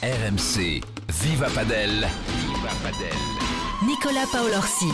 [0.00, 0.80] RMC,
[1.22, 2.06] Viva Padel.
[2.26, 3.18] Viva Padel.
[3.84, 4.86] Nicolas Paolorsi.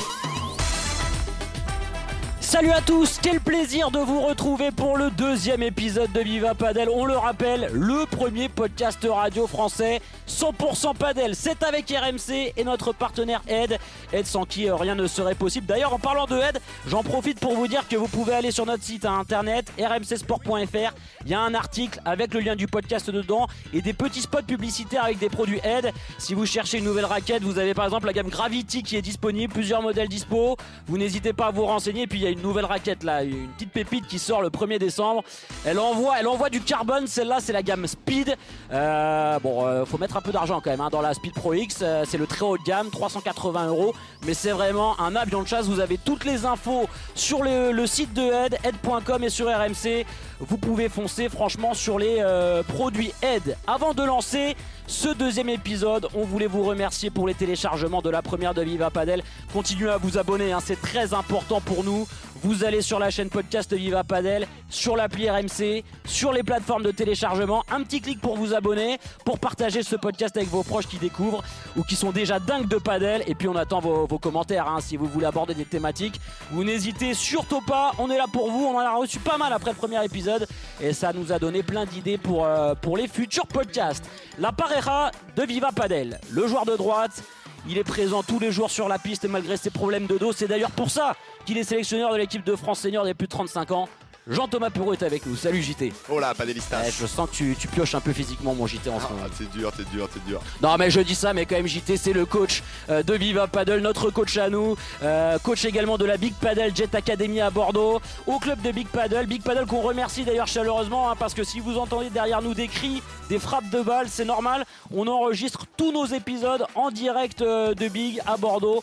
[2.54, 6.88] Salut à tous, quel plaisir de vous retrouver pour le deuxième épisode de Viva Padel.
[6.88, 11.34] On le rappelle, le premier podcast radio français 100% Padel.
[11.34, 13.76] C'est avec RMC et notre partenaire Ed.
[14.12, 15.66] Ed sans qui euh, rien ne serait possible.
[15.66, 18.66] D'ailleurs, en parlant de Ed, j'en profite pour vous dire que vous pouvez aller sur
[18.66, 20.94] notre site internet rmcsport.fr.
[21.24, 24.42] Il y a un article avec le lien du podcast dedans et des petits spots
[24.42, 25.90] publicitaires avec des produits Ed.
[26.18, 29.02] Si vous cherchez une nouvelle raquette, vous avez par exemple la gamme Gravity qui est
[29.02, 30.56] disponible, plusieurs modèles dispo.
[30.86, 32.06] Vous n'hésitez pas à vous renseigner.
[32.06, 34.78] Puis il y a une nouvelle raquette là, une petite pépite qui sort le 1er
[34.78, 35.24] décembre.
[35.64, 37.06] Elle envoie, elle envoie du carbone.
[37.06, 38.36] Celle-là, c'est la gamme Speed.
[38.72, 41.54] Euh, bon, euh, faut mettre un peu d'argent quand même hein, dans la Speed Pro
[41.54, 41.78] X.
[41.82, 43.94] Euh, c'est le très haut de gamme, 380 euros.
[44.26, 45.66] Mais c'est vraiment un avion de chasse.
[45.66, 50.04] Vous avez toutes les infos sur le, site de Ed, ed.com et sur RMC.
[50.40, 53.56] Vous pouvez foncer franchement sur les euh, produits Ed.
[53.66, 58.20] Avant de lancer ce deuxième épisode, on voulait vous remercier pour les téléchargements de la
[58.20, 59.22] première de Viva Padel.
[59.52, 62.06] Continuez à vous abonner, hein, c'est très important pour nous.
[62.44, 66.90] Vous allez sur la chaîne podcast Viva Padel, sur l'appli RMC, sur les plateformes de
[66.90, 67.64] téléchargement.
[67.70, 71.42] Un petit clic pour vous abonner, pour partager ce podcast avec vos proches qui découvrent
[71.74, 73.24] ou qui sont déjà dingues de padel.
[73.28, 76.20] Et puis on attend vos, commentaires hein, si vous voulez aborder des thématiques.
[76.50, 78.66] Vous n'hésitez surtout pas, on est là pour vous.
[78.66, 80.46] On en a reçu pas mal après le premier épisode
[80.82, 84.04] et ça nous a donné plein d'idées pour, euh, pour les futurs podcasts.
[84.38, 87.22] La Pareja de Viva Padel, le joueur de droite.
[87.66, 90.32] Il est présent tous les jours sur la piste malgré ses problèmes de dos.
[90.32, 93.32] C'est d'ailleurs pour ça qu'il est sélectionneur de l'équipe de France senior des plus de
[93.32, 93.88] 35 ans.
[94.26, 95.36] Jean-Thomas Perrault est avec nous.
[95.36, 95.92] Salut JT.
[96.08, 96.84] Oh là, pas d'Elistas.
[96.86, 99.12] Eh, je sens que tu, tu pioches un peu physiquement mon JT en ce Ah,
[99.12, 99.26] moment.
[99.36, 100.40] c'est dur, c'est dur, c'est dur.
[100.62, 103.46] Non mais je dis ça, mais quand même JT c'est le coach euh, de Viva
[103.48, 107.50] Paddle, notre coach à nous, euh, coach également de la Big Paddle Jet Academy à
[107.50, 111.44] Bordeaux, au club de Big Paddle, Big Paddle qu'on remercie d'ailleurs chaleureusement hein, parce que
[111.44, 115.66] si vous entendez derrière nous des cris, des frappes de balles, c'est normal, on enregistre
[115.76, 118.82] tous nos épisodes en direct euh, de Big à Bordeaux.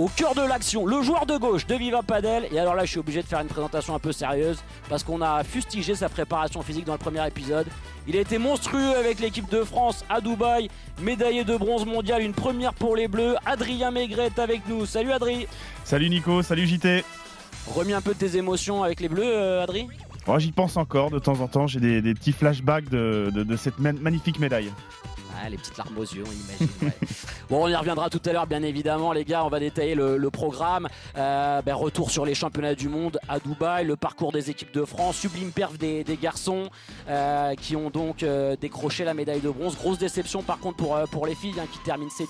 [0.00, 2.48] Au cœur de l'action, le joueur de gauche de Viva Padel.
[2.52, 4.56] Et alors là, je suis obligé de faire une présentation un peu sérieuse
[4.88, 7.66] parce qu'on a fustigé sa préparation physique dans le premier épisode.
[8.08, 10.70] Il a été monstrueux avec l'équipe de France à Dubaï,
[11.02, 13.36] médaillé de bronze mondial, une première pour les Bleus.
[13.44, 14.86] Adrien Maigret est avec nous.
[14.86, 15.46] Salut Adri.
[15.84, 17.04] Salut Nico, salut JT.
[17.66, 19.86] Remis un peu de tes émotions avec les Bleus, euh, Adri?
[20.26, 23.42] Oh, J'y pense encore de temps en temps, j'ai des, des petits flashbacks de, de-
[23.42, 24.70] de cette ma- magnifique médaille.
[25.48, 26.68] Les petites larmes aux yeux, on imagine.
[26.82, 27.08] ouais.
[27.48, 29.44] bon, on y reviendra tout à l'heure, bien évidemment, les gars.
[29.44, 30.88] On va détailler le, programme.
[31.16, 34.84] Euh, ben, retour sur les championnats du monde à Dubaï, le parcours des équipes de
[34.84, 36.68] France, sublime perf des, garçons
[37.08, 39.76] euh, qui ont donc euh, décroché la médaille de bronze.
[39.76, 42.28] Grosse déception, par contre, pour, pour les filles hein, qui terminent 7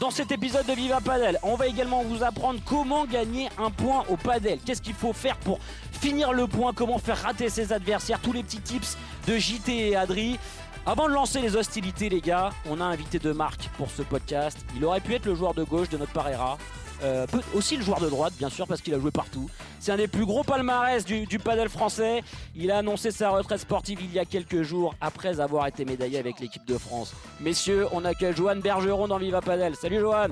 [0.00, 4.04] Dans cet épisode de Viva Padel, on va également vous apprendre comment gagner un point
[4.08, 4.58] au padel.
[4.64, 5.58] Qu'est-ce qu'il faut faire pour
[6.00, 9.96] finir le point, comment faire rater ses adversaires, tous les petits tips de JT et
[9.96, 10.38] Adri.
[10.86, 14.58] Avant de lancer les hostilités, les gars, on a invité de marque pour ce podcast.
[14.76, 16.58] Il aurait pu être le joueur de gauche de notre Parera.
[17.02, 19.48] Euh, peut- aussi le joueur de droite, bien sûr, parce qu'il a joué partout.
[19.78, 22.22] C'est un des plus gros palmarès du, du padel français.
[22.54, 26.18] Il a annoncé sa retraite sportive il y a quelques jours après avoir été médaillé
[26.18, 27.14] avec l'équipe de France.
[27.40, 29.76] Messieurs, on accueille Johan Bergeron dans Viva Padel.
[29.76, 30.28] Salut Johan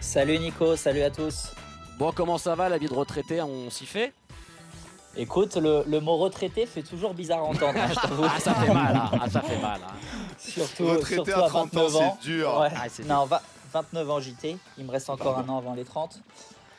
[0.00, 1.52] Salut Nico, salut à tous.
[1.98, 3.40] Bon, comment ça va la vie de retraité?
[3.42, 4.12] On s'y fait?
[5.16, 8.24] Écoute, le, le mot retraité fait toujours bizarre à entendre, hein, je t'avoue.
[8.24, 9.10] Ah, ça fait mal, hein.
[9.20, 9.80] Ah, ça fait mal.
[9.82, 9.92] hein.
[10.38, 12.18] Surtout, Retraité surtout à à 30 29 ans, ans.
[12.20, 12.58] c'est dur.
[12.60, 12.68] Ouais.
[12.76, 13.42] Ah, non, va-
[13.72, 16.20] 29 ans JT, il me reste encore un an avant les 30.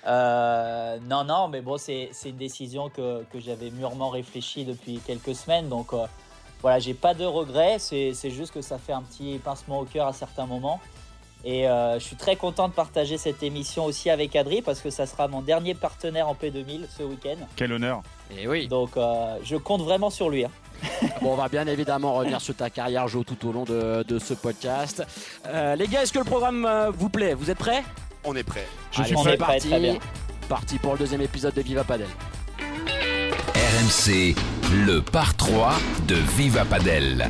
[0.07, 4.99] Euh, non, non, mais bon, c'est c'est une décision que, que j'avais mûrement réfléchi depuis
[5.05, 5.67] quelques semaines.
[5.67, 6.05] Donc euh,
[6.61, 7.77] voilà, j'ai pas de regrets.
[7.79, 10.79] C'est c'est juste que ça fait un petit pincement au cœur à certains moments.
[11.45, 14.89] Et euh, je suis très content de partager cette émission aussi avec Adri parce que
[14.89, 17.37] ça sera mon dernier partenaire en P2000 ce week-end.
[17.55, 18.01] Quel honneur.
[18.37, 18.67] Et oui.
[18.67, 20.43] Donc euh, je compte vraiment sur lui.
[20.45, 20.51] hein.
[21.21, 24.19] Bon, on va bien évidemment revenir sur ta carrière, Jo, tout au long de, de
[24.19, 25.03] ce podcast.
[25.47, 27.33] Euh, les gars, est-ce que le programme euh, vous plaît?
[27.33, 27.83] Vous êtes prêts?
[28.25, 28.67] On est prêt.
[28.91, 29.69] Je Allez, suis on c'est est prêt, parti.
[29.69, 29.95] très bien.
[30.49, 32.07] Parti pour le deuxième épisode de Viva Padel.
[33.55, 34.35] RMC,
[34.85, 35.73] le par 3
[36.07, 37.29] de Viva Padel.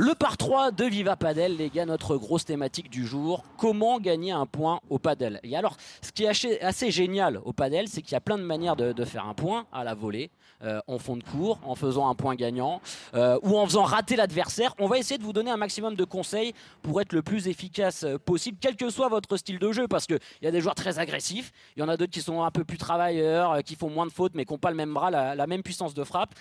[0.00, 4.30] Le par 3 de Viva Padel, les gars, notre grosse thématique du jour, comment gagner
[4.30, 5.40] un point au padel?
[5.42, 8.44] Et alors, ce qui est assez, génial au padel, c'est qu'il y a plein de
[8.44, 10.30] manières de faire un point à la volée,
[10.62, 12.80] euh, en fond de cours, en faisant un point gagnant,
[13.14, 14.74] euh, ou en faisant rater l'adversaire.
[14.78, 16.52] On va essayer de vous donner un maximum de conseils
[16.82, 20.06] pour être le plus efficace euh, possible, quel que soit votre style de jeu, parce
[20.06, 22.50] qu'il y a des joueurs très agressifs, il y en a d'autres qui sont un
[22.50, 25.10] peu plus travailleurs, qui font moins de fautes, mais qui n'ont pas le même bras,
[25.10, 26.34] la- même puissance de frappe.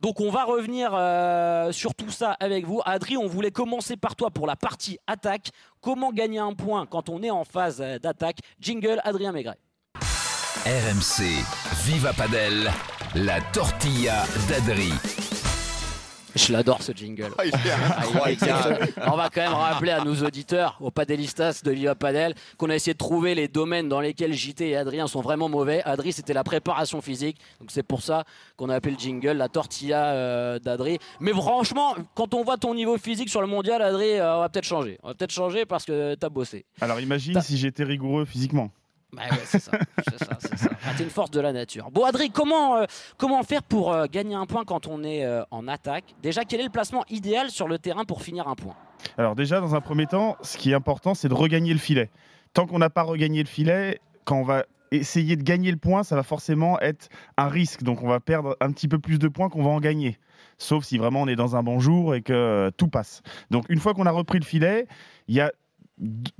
[0.00, 0.90] Donc on va revenir
[1.72, 2.80] sur tout ça avec vous.
[2.84, 5.50] Adri, on voulait commencer par toi pour la partie attaque.
[5.80, 8.38] Comment gagner un point quand on est en phase d'attaque?
[8.60, 9.56] Jingle, Adrien Maigret.
[10.66, 11.24] RMC,
[11.84, 12.70] Viva Padel,
[13.14, 14.92] la tortilla d'Adri.
[16.36, 17.30] Je l'adore ce jingle.
[17.38, 18.88] Ah, il est Ah, incroyable.
[19.06, 22.74] On va quand même rappeler à nos auditeurs, aux padelistas de Viva Padel, qu'on a
[22.74, 25.80] essayé de trouver les domaines dans lesquels JT et Adrien sont vraiment mauvais.
[25.84, 28.24] Adri, c'était la préparation physique, donc c'est pour ça
[28.56, 30.98] qu'on a appelé le jingle la tortilla euh, d'Adri.
[31.20, 34.48] Mais franchement, quand on voit ton niveau physique sur le mondial, Adri, euh, on va
[34.48, 34.98] peut-être changer.
[35.04, 36.64] On va peut-être changer parce que t'as bossé.
[36.80, 38.70] Alors imagine T'as- si j'étais rigoureux physiquement.
[39.14, 39.72] Bah ouais, c'est ça.
[40.08, 40.70] c'est ça, c'est ça.
[40.84, 41.90] Ah, T'es une force de la nature.
[41.90, 42.84] Bon, Adri, comment, euh,
[43.16, 46.14] comment faire pour euh, gagner un point quand on est euh, en attaque?
[46.22, 48.74] Déjà, quel est le placement idéal sur le terrain pour finir un point?
[49.18, 52.10] Alors déjà, dans un premier temps, ce qui est important, c'est de regagner le filet.
[52.54, 56.02] Tant qu'on n'a pas regagné le filet, quand on va essayer de gagner le point,
[56.02, 57.82] ça va forcément être un risque.
[57.82, 60.18] Donc on va perdre un petit peu plus de points qu'on va en gagner.
[60.58, 63.22] Sauf si vraiment on est dans un bon jour et que tout passe.
[63.50, 64.86] Donc une fois qu'on a repris le filet,
[65.26, 65.52] il y a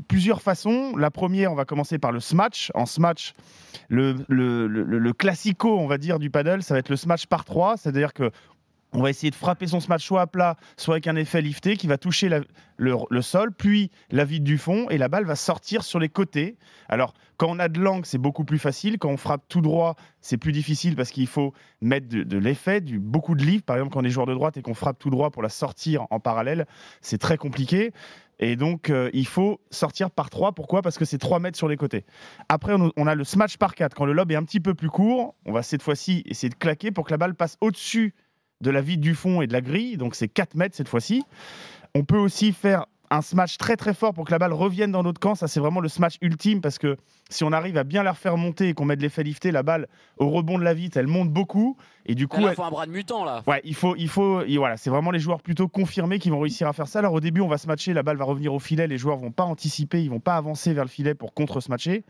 [0.08, 0.96] plusieurs façons.
[0.96, 2.70] La première, on va commencer par le smash.
[2.74, 3.34] En smash,
[3.88, 7.76] le, le, classico, on va dire, du paddle, ça va être le smash par 3.
[7.76, 8.30] C'est-à-dire que
[8.94, 11.76] on va essayer de frapper son smash soit à plat, soit avec un effet lifté
[11.76, 12.30] qui va toucher
[12.76, 16.56] le, sol, puis la vide du fond, et la balle va sortir sur les côtés.
[16.88, 18.98] Alors, quand on a de l'angle, c'est beaucoup plus facile.
[18.98, 23.34] Quand on frappe tout droit, c'est plus difficile parce qu'il faut mettre de, l'effet, beaucoup
[23.34, 23.66] de lift.
[23.66, 25.48] Par exemple, quand on est joueur de droite et qu'on frappe tout droit pour la
[25.48, 26.66] sortir en parallèle,
[27.00, 27.92] c'est très compliqué.
[28.38, 30.52] Et donc, euh, il faut sortir par 3.
[30.52, 30.82] Pourquoi?
[30.82, 32.04] Parce que c'est 3 mètres sur les côtés.
[32.48, 33.94] Après, on, a le smash par 4.
[33.94, 36.54] Quand le lob est un petit peu plus court, on va cette fois-ci essayer de
[36.54, 38.14] claquer pour que la balle passe au-dessus
[38.60, 39.96] de la vide du fond et de la grille.
[39.96, 41.22] Donc, c'est 4 mètres cette fois-ci.
[41.94, 45.02] On peut aussi faire un smash très très fort pour que la balle revienne dans
[45.02, 45.34] notre camp.
[45.34, 46.96] Ça, c'est vraiment le smash ultime parce que
[47.30, 49.62] si on arrive à bien la refaire monter et qu'on met de l'effet lifté, la
[49.62, 49.88] balle,
[50.18, 51.76] au rebond de la vite, elle monte beaucoup.
[52.06, 53.42] Et du coup, Là, elle- il faut un bras de mutant, là.
[53.46, 56.38] Ouais, il faut, il faut, et voilà, c'est vraiment les joueurs plutôt confirmés qui vont
[56.40, 56.98] réussir à faire ça.
[56.98, 59.16] Alors au début, on va se matcher, la balle va revenir au filet, les joueurs
[59.16, 62.04] vont pas anticiper, ils vont pas avancer vers le filet pour contre se matcher.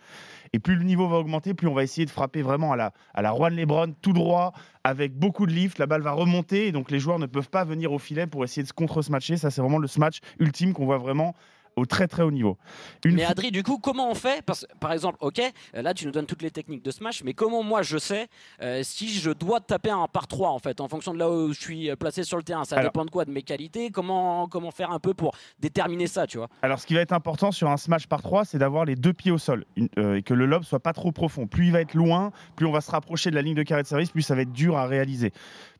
[0.52, 2.92] Et plus le niveau va augmenter, plus on va essayer de frapper vraiment à la,
[3.14, 4.52] à la Juan Lebron, tout droit,
[4.82, 5.78] avec beaucoup de lift.
[5.78, 8.42] La balle va remonter, et donc les joueurs ne peuvent pas venir au filet pour
[8.44, 9.36] essayer de se contre se matcher.
[9.36, 11.34] Ça, c'est vraiment le smash ultime qu'on voit vraiment
[11.76, 12.56] au très très haut niveau.
[13.04, 15.40] Une Mais Adri, du coup, comment on fait Parce, Par exemple, ok,
[15.74, 18.28] là tu nous donnes toutes les techniques de smash, mais comment moi je sais
[18.62, 21.52] euh, si je dois taper un par 3 en fait, en fonction de là où
[21.52, 23.90] je suis euh, placé sur le terrain Ça Alors- dépend de quoi De mes qualités
[23.90, 27.12] comment, comment faire un peu pour déterminer ça, tu vois Alors, ce qui va être
[27.12, 30.16] important sur un smash par 3, c'est d'avoir les deux pieds au sol une- euh,
[30.16, 31.46] et que le lob soit pas trop profond.
[31.46, 33.82] Plus il va être loin, plus on va se rapprocher de la ligne de carré
[33.82, 35.32] de service, plus ça va être dur à réaliser.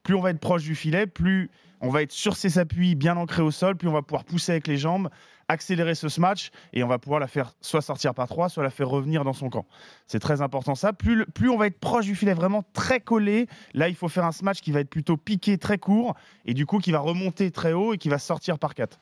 [0.02, 1.50] Plus on va être proche du filet, plus
[1.80, 4.52] on va être sur ses appuis bien ancrés au sol, plus on va pouvoir pousser
[4.52, 5.08] avec les jambes,
[5.48, 8.70] accélérer ce smash et on va pouvoir la faire soit sortir par 3, soit la
[8.70, 9.66] faire revenir dans son camp.
[10.06, 10.92] C'est très important ça.
[10.92, 14.32] Plus, on va être proche du filet, vraiment très collé, là il faut faire un
[14.32, 16.14] smash qui va être plutôt piqué, très court
[16.46, 18.98] et du coup qui va remonter très haut et qui va sortir par 4.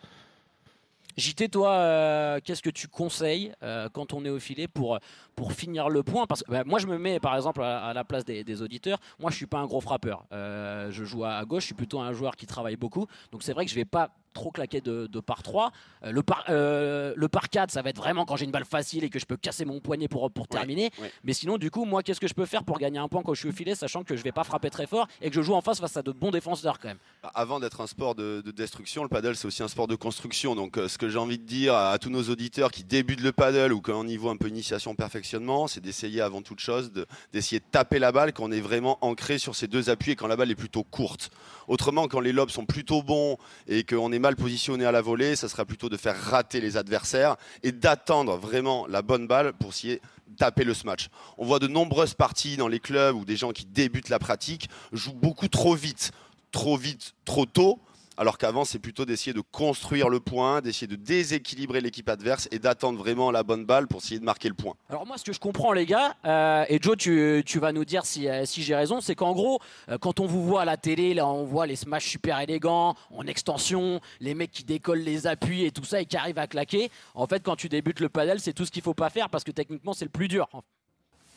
[1.16, 4.98] JT, toi, euh, qu'est-ce que tu conseilles euh, quand on est au filet pour,
[5.34, 7.92] pour finir le point Parce que bah, moi, je me mets par exemple à, à
[7.92, 8.98] la place des, des auditeurs.
[9.18, 10.24] Moi, je suis pas un gros frappeur.
[10.32, 13.06] Euh, je joue à, gauche, je suis plutôt un joueur qui travaille beaucoup.
[13.30, 15.72] Donc, c'est vrai que je vais pas trop claquer de, de par 3.
[16.04, 18.64] Euh, le, par, euh, le par 4, ça va être vraiment quand j'ai une balle
[18.64, 20.90] facile et que je peux casser mon poignet pour, pour terminer.
[21.00, 21.12] ouais.
[21.22, 23.34] Mais sinon, du coup, moi, qu'est-ce que je peux faire pour gagner un point quand
[23.34, 25.42] je suis au filet, sachant que je vais pas frapper très fort et que je
[25.42, 26.98] joue en face face à de bons défenseurs quand même?
[27.34, 30.54] Avant d'être un sport de, de destruction, le paddle c'est aussi un sport de construction.
[30.54, 33.20] Donc euh, ce que j'ai envie de dire à, à tous nos auditeurs qui débutent
[33.20, 36.92] le paddle ou qui ont un niveau un peu initiation c'est d'essayer avant toute chose
[36.92, 40.12] de- d'essayer de, taper la balle quand on est vraiment ancré sur ces deux appuis
[40.12, 41.30] et quand la balle est plutôt courte.
[41.68, 45.36] Autrement, quand les lobes sont plutôt bons et qu'on est mal positionné à la volée,
[45.36, 49.70] ça sera plutôt de faire rater les adversaires et d'attendre vraiment la bonne balle pour
[49.70, 50.00] de
[50.36, 51.08] taper le smash.
[51.38, 54.68] On voit de nombreuses parties dans les clubs où des gens qui débutent la pratique
[54.92, 56.12] jouent beaucoup trop vite
[56.52, 57.80] trop vite, trop tôt,
[58.16, 62.58] alors qu'avant, c'est plutôt d'essayer de construire le point, d'essayer de déséquilibrer l'équipe adverse et
[62.58, 64.74] d'attendre vraiment la bonne balle pour essayer de marquer le point.
[64.90, 67.84] Alors moi, ce que je comprends, les gars, euh, et Joe, tu, tu vas nous
[67.84, 70.64] dire si, euh, si j'ai raison, c'est qu'en gros, euh, quand on vous voit à
[70.64, 74.98] la télé, là, on voit les smash super élégants, en extension, les mecs qui décollent
[74.98, 76.90] les appuis et tout ça et qui arrivent à claquer.
[77.14, 79.44] En fait, quand tu débutes le paddle, c'est tout ce qu'il faut pas faire parce
[79.44, 80.48] que techniquement, c'est le plus dur.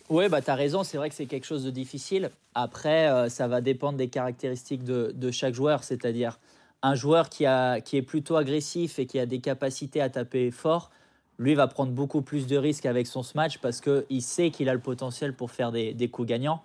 [0.10, 2.30] Oui, bah, tu as raison, c'est vrai que c'est quelque chose de difficile.
[2.54, 6.38] Après, euh, ça va dépendre des caractéristiques de, de chaque joueur, c'est-à-dire
[6.86, 10.52] un joueur qui, a, qui est plutôt agressif et qui a des capacités à taper
[10.52, 10.92] fort,
[11.40, 14.74] lui va prendre beaucoup plus de risques avec son smash parce qu'il sait qu'il a
[14.76, 16.62] le potentiel pour faire des, des coups gagnants.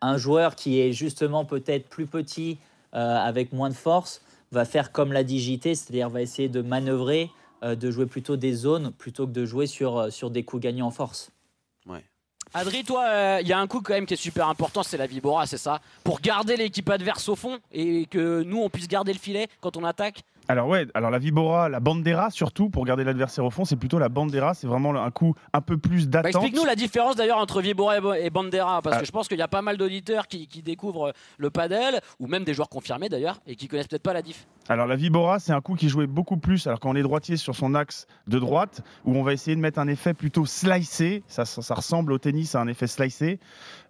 [0.00, 2.56] Un joueur qui est justement peut-être plus petit,
[2.94, 6.62] euh, avec moins de force, va faire comme l'a dit JT, c'est-à-dire va essayer de
[6.62, 7.30] manœuvrer,
[7.62, 10.62] euh, de jouer plutôt des zones plutôt que de jouer sur, euh, sur des coups
[10.62, 11.30] gagnants en force.
[12.54, 15.06] Adri, toi, il y a un coup quand même qui est super important, c'est la
[15.08, 19.12] vibora, c'est ça Pour garder l'équipe adverse au fond et que nous, on puisse garder
[19.12, 23.02] le filet quand on attaque Alors ouais, alors la Vibora, la Bandera surtout pour garder
[23.02, 26.22] l'adversaire au fond, c'est plutôt la Bandera, c'est vraiment un coup un peu plus Bah,
[26.22, 26.42] d'attente.
[26.42, 29.00] Explique-nous la différence d'ailleurs entre Vibora et Bandera, parce Ah.
[29.00, 32.28] que je pense qu'il y a pas mal d'auditeurs qui, qui découvrent le padel, ou
[32.28, 34.46] même des joueurs confirmés d'ailleurs, et qui connaissent peut-être pas la diff.
[34.66, 37.36] Alors la Vibora, c'est un coup qui jouait beaucoup plus, alors quand on est droitier
[37.36, 41.22] sur son axe de droite, où on va essayer de mettre un effet plutôt slicé,
[41.28, 41.44] ça,
[41.74, 43.40] ressemble au tennis à un effet slicé,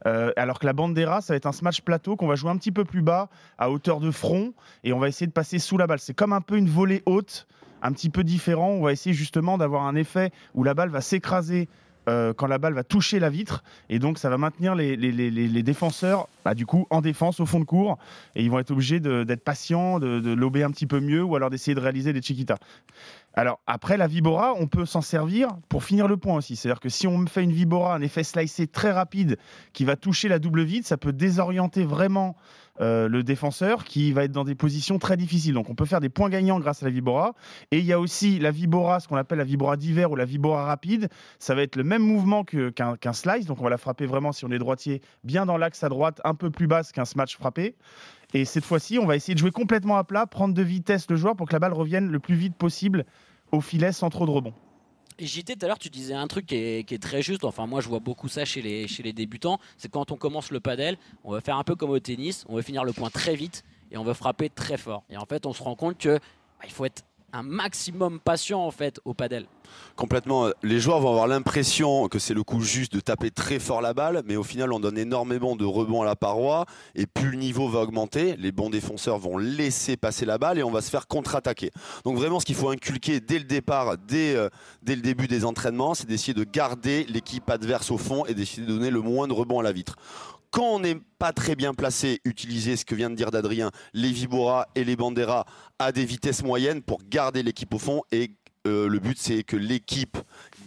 [0.06, 2.58] Euh, alors que la Bandera, ça va être un smash plateau qu'on va jouer un
[2.58, 4.52] petit peu plus bas, à hauteur de front,
[4.82, 6.00] et on va essayer de passer sous la balle.
[6.00, 7.46] C'est comme un peu une volée haute,
[7.80, 11.00] un petit peu différent, on va essayer justement d'avoir un effet où la balle va
[11.00, 11.68] s'écraser
[12.08, 16.28] euh, quand la balle va toucher la vitre, et donc ça va maintenir les, défenseurs,
[16.44, 17.98] bah, du coup, en défense au fond de cours,
[18.34, 21.36] et ils vont être obligés d'être patients, de, de lober un petit peu mieux ou
[21.36, 22.58] alors d'essayer de réaliser des chiquitas.
[23.36, 26.54] Alors après la vibora, on peut s'en servir pour finir le point aussi.
[26.54, 29.38] C'est-à-dire que si on fait une vibora, un effet slicé très rapide
[29.72, 32.36] qui va toucher la double vide, ça peut désorienter vraiment
[32.80, 35.54] euh, le défenseur qui va être dans des positions très difficiles.
[35.54, 37.34] Donc on peut faire des points gagnants grâce à la vibora.
[37.70, 40.24] Et il y a aussi la vibora, ce qu'on appelle la vibora d'hiver ou la
[40.24, 41.08] vibora rapide.
[41.38, 43.46] Ça va être le même mouvement qu'un slice.
[43.46, 46.20] Donc on va la frapper vraiment si on est droitier, bien dans l'axe à droite,
[46.24, 47.76] un peu plus basse qu'un smash frappé.
[48.32, 51.16] Et cette fois-ci, on va essayer de jouer complètement à plat, prendre de vitesse le
[51.16, 53.04] joueur pour que la balle revienne le plus vite possible
[53.52, 54.54] au filet sans trop de rebond.
[55.18, 57.44] Et JT, tout à l'heure, tu disais un truc qui est, très juste.
[57.44, 59.60] Enfin, moi, je vois beaucoup ça chez les, débutants.
[59.76, 62.44] C'est quand on commence le padel, on va faire un peu comme au tennis.
[62.48, 65.04] On va finir le point très vite et on va frapper très fort.
[65.10, 67.04] Et en fait, on se rend compte que bah, faut être
[67.34, 69.46] un maximum patient en fait au padel.
[69.96, 70.50] Complètement.
[70.62, 73.92] Les joueurs vont avoir l'impression que c'est le coup juste de taper très fort la
[73.92, 76.66] balle, mais au final, on donne énormément de rebonds à la paroi.
[76.94, 80.62] Et plus le niveau va augmenter, les bons défenseurs vont laisser passer la balle et
[80.62, 81.70] on va se faire contre-attaquer.
[82.04, 84.48] Donc, vraiment, ce qu'il faut inculquer dès le départ, dès, euh,
[84.82, 88.66] dès le début des entraînements, c'est d'essayer de garder l'équipe adverse au fond et d'essayer
[88.66, 89.96] de donner le moins de rebonds à la vitre.
[90.54, 94.12] Quand on n'est pas très bien placé, utiliser ce que vient de dire d'Adrien, les
[94.12, 95.46] Vibora et les Bandera
[95.80, 98.30] à des vitesses moyennes pour garder l'équipe au fond et
[98.68, 100.16] euh, le but c'est que l'équipe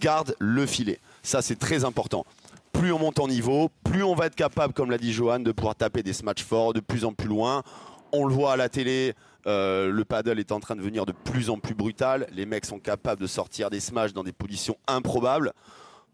[0.01, 0.99] garde le filet.
[1.23, 2.25] Ça c'est très important.
[2.73, 5.53] Plus on monte en niveau, plus on va être capable, comme l'a dit Johan, de
[5.53, 7.63] pouvoir taper des smash forts de plus en plus loin.
[8.11, 9.13] On le voit à la télé,
[9.45, 12.27] euh, le paddle est en train de devenir de plus en plus brutal.
[12.33, 15.53] Les mecs sont capables de sortir des smash dans des positions improbables.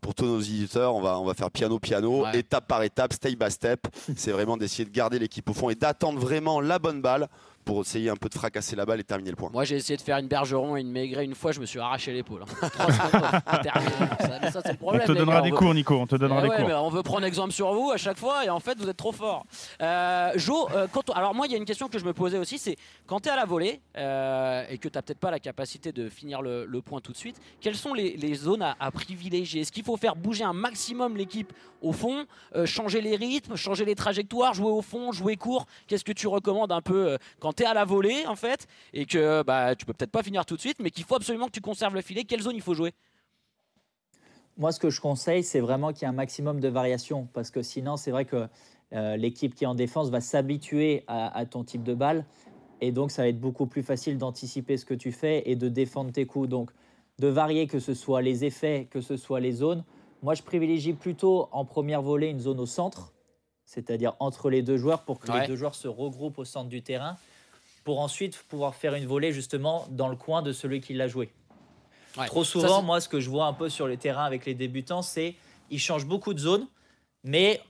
[0.04, 2.38] Pour tous nos éditeurs, on va, on va faire piano piano, Ouais.
[2.40, 3.88] étape par étape, step by step.
[4.16, 7.28] C'est vraiment d'essayer de garder l'équipe au fond et d'attendre vraiment la bonne balle
[7.64, 9.50] pour essayer un peu de fracasser la balle et terminer le point.
[9.52, 11.80] Moi, j'ai essayé de faire une bergeron et une maigret une fois, je me suis
[11.80, 12.44] arraché l'épaule.
[12.44, 12.70] hein.
[14.52, 16.50] Ça, ça, On te donnera gars, des veut- cours, Nico, on te donnera Eh des
[16.50, 16.68] ouais, cours.
[16.68, 18.98] mais on veut prendre exemple sur vous à chaque fois et en fait vous êtes
[18.98, 19.46] trop fort.
[19.82, 22.14] Euh, Jo, euh, quand on- alors moi il y a une question que je me
[22.14, 22.76] posais aussi, c'est
[23.08, 25.92] quand tu es à la volée euh, et que tu n'as peut-être pas la capacité
[25.92, 28.92] de finir le, le point tout de suite, quelles sont les, les zones à, à
[28.92, 29.62] privilégier?
[29.62, 31.52] Est-ce qu'il faut faire bouger un maximum l'équipe
[31.82, 35.66] au fond, euh, changer les rythmes, changer les trajectoires, jouer au fond, jouer court?
[35.88, 39.44] Qu'est-ce que tu recommandes un peu euh, quand à la volée en fait et que
[39.44, 41.62] bah, tu peux peut-être pas finir tout de suite mais qu'il faut absolument que tu
[41.62, 42.94] conserves le filet Quelle zone il faut jouer?
[44.58, 47.28] Moi, ce que je conseille, c'est vraiment qu'il y ait un maximum de variation.
[47.34, 48.48] Parce que sinon, c'est vrai que
[48.94, 52.26] euh, l'équipe qui est en défense va s'habituer à, à ton type de balle.
[52.80, 55.70] Et donc, ça va être beaucoup plus facile d'anticiper ce que tu fais et de
[55.70, 56.48] défendre tes coups.
[56.50, 56.70] Donc,
[57.18, 59.84] de varier, que ce soit les effets, que ce soit les zones.
[60.22, 63.14] Moi, je privilégie plutôt en première volée une zone au centre,
[63.66, 65.42] c'est-à-dire entre les deux joueurs, pour que Ouais.
[65.42, 67.18] les deux joueurs se regroupent au centre du terrain,
[67.84, 71.32] pour ensuite pouvoir faire une volée justement dans le coin de celui qui l'a joué.
[72.18, 72.28] Ouais.
[72.28, 75.02] Trop souvent, moi, ce que je vois un peu sur les terrains avec les débutants,
[75.02, 75.36] c'est
[75.70, 76.68] ils changent beaucoup de zones,
[77.24, 77.62] mais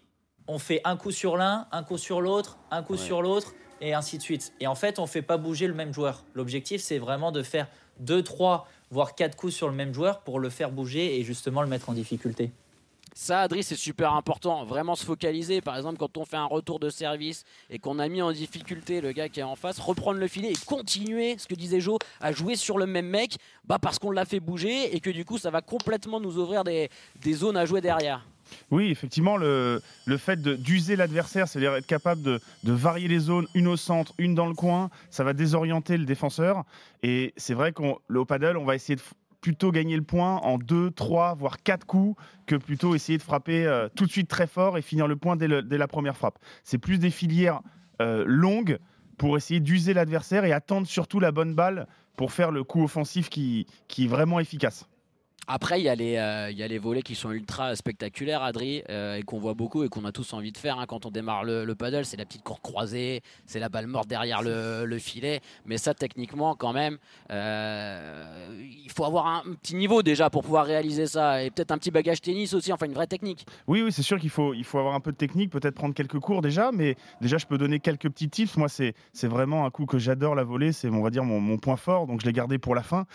[0.47, 2.99] on fait un coup sur l'un, un coup sur l'autre, un coup Ouais.
[2.99, 4.53] sur l'autre, et ainsi de suite.
[4.59, 6.23] Et en fait, on fait pas bouger le même joueur.
[6.33, 7.67] L'objectif, c'est vraiment de faire
[7.99, 11.61] deux, trois, voire quatre coups sur le même joueur pour le faire bouger et justement
[11.61, 12.51] le mettre en difficulté.
[13.15, 14.65] Ça, Adri, c'est super important.
[14.65, 15.61] Vraiment se focaliser.
[15.61, 19.01] Par exemple, quand on fait un retour de service et qu'on a mis en difficulté
[19.01, 21.99] le gars qui est en face, reprendre le filet et continuer, ce que disait Jo,
[22.21, 25.25] à jouer sur le même mec, bah parce qu'on l'a fait bouger et que du
[25.25, 26.89] coup, ça va complètement nous ouvrir des,
[27.21, 28.25] des zones à jouer derrière.
[28.71, 33.47] Oui, effectivement, le, le fait d'user l'adversaire, c'est-à-dire être capable de, de varier les zones,
[33.53, 36.63] une au centre, une dans le coin, ça va désorienter le défenseur.
[37.03, 39.01] Et c'est vrai qu'au paddle, on va essayer de
[39.43, 43.65] plutôt gagner le point en deux, trois, voire quatre coups, que plutôt essayer de frapper
[43.65, 46.39] euh, tout de suite très fort et finir le point dès, la première frappe.
[46.63, 47.59] C'est plus des filières
[48.01, 48.79] euh, longues
[49.17, 53.29] pour essayer d'user l'adversaire et attendre surtout la bonne balle pour faire le coup offensif
[53.29, 54.87] qui est vraiment efficace.
[55.47, 58.43] Après, il y, a les, euh, il y a les volets qui sont ultra spectaculaires,
[58.43, 61.05] Adri, euh, et qu'on voit beaucoup et qu'on a tous envie de faire hein, quand
[61.05, 62.05] on démarre le, le paddle.
[62.05, 65.41] C'est la petite cour croisée, c'est la balle morte derrière le, le filet.
[65.65, 66.97] Mais ça, techniquement, quand même,
[67.29, 71.43] euh, il faut avoir un petit niveau déjà pour pouvoir réaliser ça.
[71.43, 73.45] Et peut-être un petit bagage tennis aussi, enfin une vraie technique.
[73.67, 75.93] Oui, oui, c'est sûr qu'il faut, il faut avoir un peu de technique, peut-être prendre
[75.93, 78.55] quelques cours déjà, mais déjà, je peux donner quelques petits tips.
[78.55, 81.75] Moi, c'est, vraiment un coup que j'adore la volée, c'est, on va dire, mon, point
[81.77, 83.05] fort, donc je l'ai gardé pour la fin.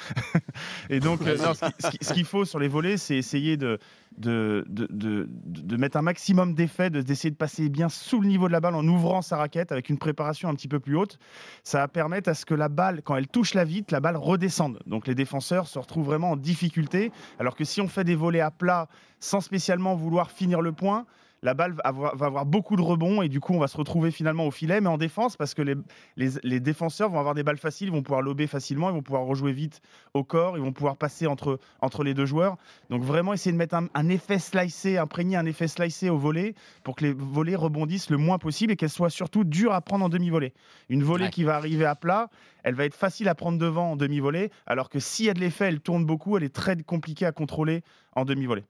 [0.90, 3.78] et donc, euh, ce, qui- qu'il faut sur les volets, c'est essayer de,
[4.16, 8.48] de, de, de- mettre un maximum d'effet, de- d'essayer de passer bien sous le niveau
[8.48, 11.18] de la balle en ouvrant sa raquette avec une préparation un petit peu plus haute.
[11.62, 14.16] Ça va permettre à ce que la balle, quand elle touche la vitre, la balle
[14.16, 14.80] redescende.
[14.86, 17.12] Donc les défenseurs se retrouvent vraiment en difficulté.
[17.38, 18.88] Alors que si on fait des volets à plat
[19.20, 21.06] sans spécialement vouloir finir le point,
[21.42, 24.46] la balle va avoir, beaucoup de rebonds et du coup on va se retrouver finalement
[24.46, 25.74] au filet, mais en défense parce que les,
[26.16, 29.02] les, les défenseurs vont avoir des balles faciles, ils vont pouvoir lober facilement, ils vont
[29.02, 29.80] pouvoir rejouer vite
[30.14, 32.56] au corps, ils vont pouvoir passer entre, entre les deux joueurs.
[32.90, 36.54] Donc vraiment essayer de mettre un, un effet slicé, imprégner un effet slicé au volet
[36.82, 40.04] pour que les volets rebondissent le moins possible et qu'elles soient surtout dures à prendre
[40.04, 40.52] en demi-volée.
[40.88, 41.30] Une volée Ouais.
[41.30, 42.28] qui va arriver à plat,
[42.62, 45.40] elle va être facile à prendre devant en demi-volée, alors que s'il y a de
[45.40, 47.82] l'effet, elle tourne beaucoup, elle est très compliquée à contrôler
[48.14, 48.64] en demi-volée.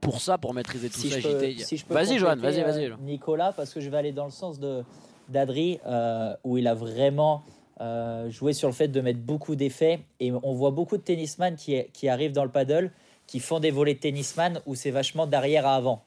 [0.00, 2.86] Pour ça, pour maîtriser tout Si ça, si Vas-y, Johan, vas-y, vas-y.
[2.86, 4.84] euh, Nicolas, parce que je vais aller dans le sens de
[5.28, 7.42] d'Adri, euh, où il a vraiment
[7.82, 10.00] euh, joué sur le fait de mettre beaucoup d'effets.
[10.20, 12.90] Et on voit beaucoup de tennisman qui, qui arrivent dans le paddle,
[13.26, 16.04] qui font des volets de tennisman où c'est vachement d'arrière à avant.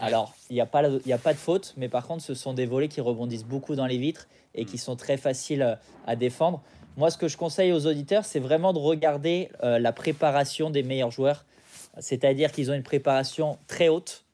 [0.00, 2.52] Alors, il n'y a, pas y a pas de faute, mais par contre, ce sont
[2.54, 6.60] des volets qui rebondissent beaucoup dans les vitres et qui sont très faciles à défendre.
[6.96, 10.82] Moi, ce que je conseille aux auditeurs, c'est vraiment de regarder euh, la préparation des
[10.82, 11.44] meilleurs joueurs.
[11.98, 14.24] C'est-à-dire qu'ils ont une préparation très haute.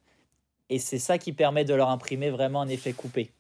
[0.71, 3.31] Et c'est ça qui permet de leur imprimer vraiment un effet coupé.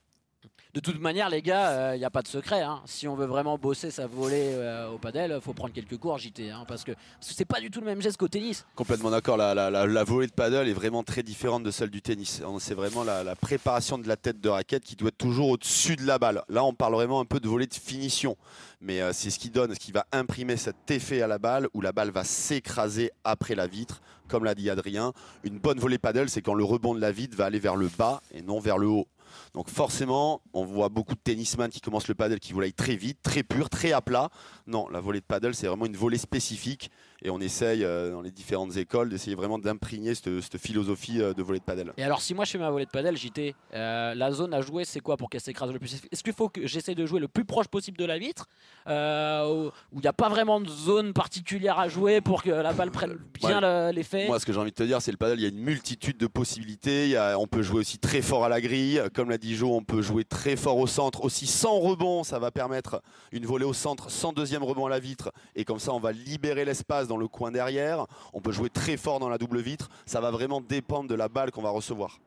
[0.74, 2.62] De toute manière, les gars, il n'y a pas de secret.
[2.62, 2.80] hein.
[2.86, 6.50] Si on veut vraiment bosser sa volée euh, au padel, faut prendre quelques cours JT.
[6.50, 8.64] hein, parce que c'est pas du tout le même geste qu'au tennis.
[8.74, 11.90] Complètement d'accord, la, la, la, la volée de paddle est vraiment très différente de celle
[11.90, 12.40] du tennis.
[12.58, 15.96] C'est vraiment la, la préparation de la tête de raquette qui doit être toujours au-dessus
[15.96, 16.42] de la balle.
[16.48, 18.38] Là, on parle vraiment un peu de volée de finition.
[18.82, 21.68] Mais euh, c'est ce qui donne, ce qui va imprimer cet effet à la balle
[21.72, 24.02] où la balle va s'écraser après la vitre.
[24.26, 25.12] Comme l'a dit Adrien,
[25.44, 27.88] une bonne volée paddle, c'est quand le rebond de la vitre va aller vers le
[27.96, 29.06] bas et non vers le haut.
[29.54, 33.18] Donc forcément, on voit beaucoup de tennisman qui commencent le paddle qui volaillent très vite,
[33.22, 34.30] très pur, très à plat.
[34.66, 36.90] Non, la volée de paddle, c'est vraiment une volée spécifique
[37.22, 41.34] et on essaye euh, dans les différentes écoles d'essayer vraiment d'imprégner cette, cette philosophie euh,
[41.34, 41.92] de volée de paddle.
[41.96, 44.60] Et alors, si moi je fais ma volée de padel, JT, euh, la zone à
[44.60, 46.00] jouer, c'est quoi pour qu'elle s'écrase le plus?
[46.10, 48.48] Est-ce qu'il faut que j'essaie de jouer le plus proche possible de la vitre
[48.88, 52.72] euh, Où il n'y a pas vraiment de zone particulière à jouer pour que la
[52.72, 54.26] balle prenne bien le- l'effet?
[54.26, 55.58] Moi, ce que j'ai envie de te dire, c'est le paddle, il y a une
[55.62, 57.04] multitude de possibilités.
[57.04, 59.00] Il y a- on peut jouer aussi très fort à la grille.
[59.14, 62.24] Comme l'a dit Joe, on peut jouer très fort au centre, aussi sans rebond.
[62.24, 65.32] Ça va permettre une volée au centre sans deuxième rebond à la vitre.
[65.54, 68.06] Et comme ça, on va libérer l'espace le coin derrière.
[68.32, 69.88] On peut jouer très fort dans la double vitre.
[70.06, 72.18] Ça va vraiment dépendre de la balle qu'on va recevoir.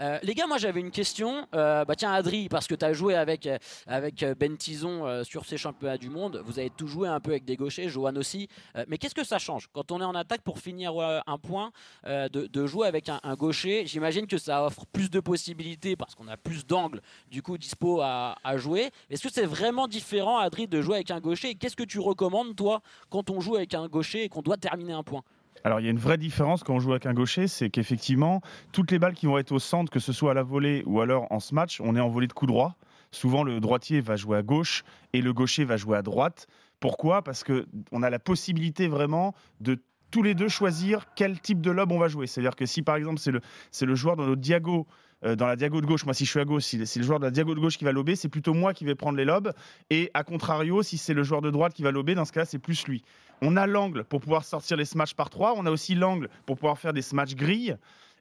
[0.00, 1.46] Euh, les gars, moi j'avais une question.
[1.54, 5.56] Euh, bah tiens, Adri, parce que tu as joué avec, euh, Ben Tison sur ces
[5.56, 8.48] championnats du monde, vous avez tout joué un peu avec des gauchers, Johan aussi.
[8.88, 11.72] Mais qu'est-ce que ça change quand on est en attaque pour finir un point
[12.04, 13.86] de, jouer avec un, gaucher?
[13.86, 18.00] J'imagine que ça offre plus de possibilités parce qu'on a plus d'angles du coup dispo
[18.00, 18.90] à, jouer.
[19.10, 21.54] Est-ce que c'est vraiment différent, Adri, de jouer avec un gaucher?
[21.54, 22.80] Qu'est-ce que tu recommandes, toi,
[23.10, 25.22] quand on joue avec un gaucher et qu'on doit terminer un point?
[25.66, 28.42] Alors il y a une vraie différence quand on joue avec un gaucher, c'est qu'effectivement,
[28.72, 31.00] toutes les balles qui vont être au centre, que ce soit à la volée ou
[31.00, 32.76] alors en smash, on est en volée de coup droit.
[33.10, 36.48] Souvent le droitier va jouer à gauche et le gaucher va jouer à droite.
[36.80, 37.22] Pourquoi?
[37.22, 41.70] Parce que on a la possibilité vraiment de tous les deux choisir quel type de
[41.70, 42.26] lob on va jouer.
[42.26, 44.86] C'est-à-dire que si par exemple c'est le, c'est le joueur dans notre diago,
[45.24, 47.06] euh, dans la diago de gauche, moi si je suis à gauche, si c'est le
[47.06, 49.16] joueur de la diago de gauche qui va lober, c'est plutôt moi qui vais prendre
[49.16, 49.52] les lobes.
[49.90, 52.46] Et à contrario, si c'est le joueur de droite qui va lober, dans ce cas-là,
[52.46, 53.02] c'est plus lui.
[53.42, 55.54] On a l'angle pour pouvoir sortir les smash par trois.
[55.56, 57.76] On a aussi l'angle pour pouvoir faire des smash grilles.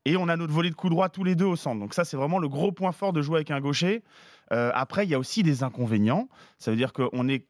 [0.05, 1.79] Et on a notre volée de coup droit tous les deux au centre.
[1.79, 4.03] Donc ça, c'est vraiment le gros point fort de jouer avec un gaucher.
[4.51, 6.27] Euh, après, il y a aussi des inconvénients.
[6.57, 7.45] Ça veut dire qu'on est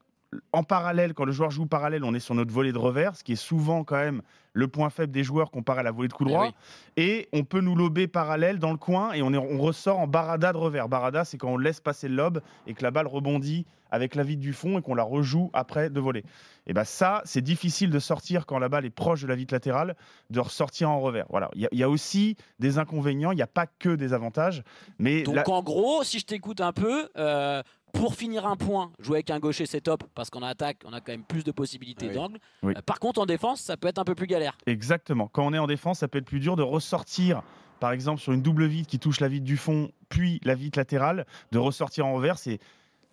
[0.52, 3.24] en parallèle, quand le joueur joue parallèle, on est sur notre volée de revers, ce
[3.24, 4.22] qui est souvent quand même
[4.56, 6.46] le point faible des joueurs comparé à la volée de coup Eh droit.
[6.46, 6.54] oui.
[6.98, 10.06] Et on peut nous lober parallèle dans le coin et on, est- on ressort en
[10.08, 10.88] barada de revers.
[10.88, 14.24] Barada, c'est quand on laisse passer le lob et que la balle rebondit avec la
[14.24, 16.24] vitre du fond et qu'on la rejoue après de voler.
[16.68, 19.54] Et ben ça, c'est difficile de sortir quand la balle est proche de la vitre
[19.54, 19.96] latérale,
[20.32, 21.26] de ressortir en revers.
[21.30, 21.50] Voilà.
[21.56, 24.14] Il y, a- il y a aussi des inconvénients, il n'y a pas que des
[24.14, 24.64] avantages.
[25.00, 27.62] Mais Donc la- en gros, si je t'écoute un peu, euh,
[27.94, 31.00] pour finir un point, jouer avec un gaucher c'est top parce qu'en attaque on a
[31.00, 32.14] quand même plus de possibilités Oui.
[32.16, 32.40] d'angle.
[32.64, 32.74] Oui.
[32.78, 34.58] Euh, par contre en défense ça peut être un peu plus galère.
[34.66, 35.30] Exactement.
[35.32, 37.42] Quand on est en défense, ça peut être plus dur de ressortir,
[37.80, 40.78] par exemple, sur une double vitre qui touche la vitre du fond, puis la vitre
[40.80, 42.38] latérale, de ressortir en revers.
[42.38, 42.60] C'est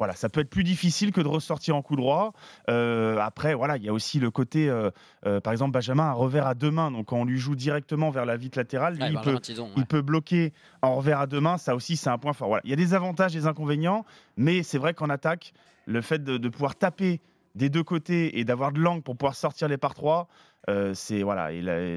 [0.01, 2.33] voilà, ça peut être plus difficile que de ressortir en coup droit.
[2.71, 4.91] Euh, après, voilà, il y a aussi le côté, euh,
[5.27, 7.55] euh, par exemple, Benjamin a un revers à deux mains, donc quand on lui joue
[7.55, 9.73] directement vers la vitre latérale, lui, Ouais, il, peut, Tison, ouais.
[9.77, 11.59] il peut bloquer en revers à deux mains.
[11.59, 12.49] Ça aussi, c'est un point fort.
[12.49, 14.07] Voilà, il y a des avantages, des inconvénients,
[14.39, 15.53] mais c'est vrai qu'en attaque,
[15.85, 17.21] le fait de, de pouvoir taper
[17.55, 20.29] des deux côtés et d'avoir de l'angle pour pouvoir sortir les par trois,
[20.71, 21.51] euh, c'est voilà,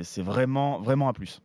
[0.04, 1.42] c'est vraiment, vraiment un plus.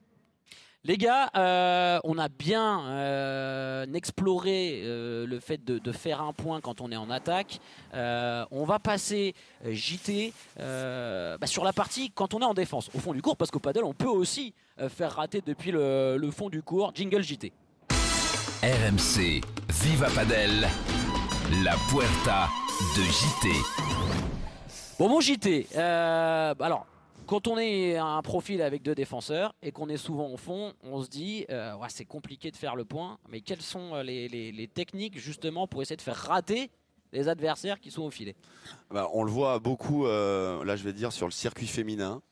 [0.88, 6.32] Les gars, euh, on a bien euh, exploré euh, le fait de, de faire un
[6.32, 7.60] point quand on est en attaque.
[7.92, 9.34] On va passer
[9.66, 13.50] JT bah, sur la partie quand on est en défense, au fond du cours, parce
[13.50, 14.54] qu'au paddle, on peut aussi
[14.88, 16.92] faire rater depuis le, le fond du cours.
[16.94, 17.52] Jingle JT.
[18.62, 20.68] RMC, Viva Padel,
[21.62, 22.48] la Puerta
[22.96, 23.98] de JT.
[24.98, 26.84] Bon, mon JT, euh, alors,
[27.28, 31.02] quand on est un profil avec deux défenseurs et qu'on est souvent au fond, on
[31.02, 35.18] se dit, euh, c'est compliqué de faire le point, mais quelles sont euh, les techniques
[35.18, 36.70] justement pour essayer de faire rater
[37.12, 38.34] les adversaires qui sont au filet?
[38.90, 42.22] Bah, on le voit beaucoup, euh, là je vais dire, sur le circuit féminin.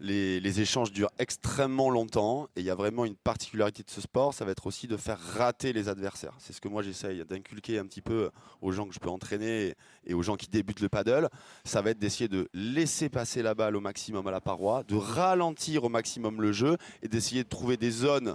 [0.00, 4.34] Les, échanges durent extrêmement longtemps et il y a vraiment une particularité de ce sport,
[4.34, 6.34] ça va être aussi de faire rater les adversaires.
[6.38, 9.74] C'est ce que moi j'essaye d'inculquer un petit peu aux gens que je peux entraîner
[10.04, 11.28] et aux gens qui débutent le paddle.
[11.64, 14.96] Ça va être d'essayer de laisser passer la balle au maximum à la paroi, de
[14.96, 18.34] ralentir au maximum le jeu et d'essayer de trouver des zones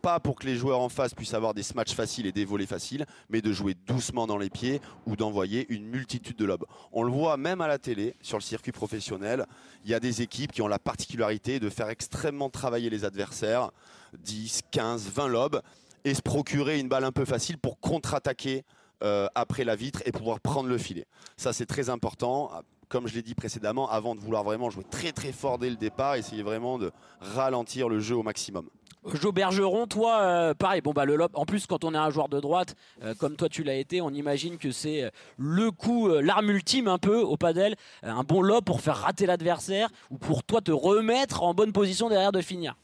[0.00, 2.66] pas pour que les joueurs en face puissent avoir des smatchs faciles et des volets
[2.66, 6.64] faciles, mais de jouer doucement dans les pieds ou d'envoyer une multitude de lobes.
[6.92, 9.46] On le voit même à la télé, sur le circuit professionnel,
[9.84, 13.70] il y a des équipes qui ont la particularité de faire extrêmement travailler les adversaires,
[14.18, 15.62] 10, 15, 20 lobes,
[16.04, 18.64] et se procurer une balle un peu facile pour contre-attaquer
[19.02, 21.06] euh, après la vitre et pouvoir prendre le filet.
[21.36, 22.50] Ça c'est très important.
[22.88, 25.76] Comme je l'ai dit précédemment, avant de vouloir vraiment jouer très très fort dès le
[25.76, 28.68] départ, essayer vraiment de ralentir le jeu au maximum.
[29.06, 30.82] Joe Bergeron, toi, euh, pareil.
[30.82, 31.30] Bon bah le lob.
[31.34, 34.00] En plus, quand on est un joueur de droite, euh, comme toi tu l'as été,
[34.00, 38.42] on imagine que c'est euh, le coup, l'arme ultime un peu au padel, un bon
[38.42, 42.42] lob pour faire rater l'adversaire ou pour toi te remettre en bonne position derrière de
[42.42, 42.76] finir?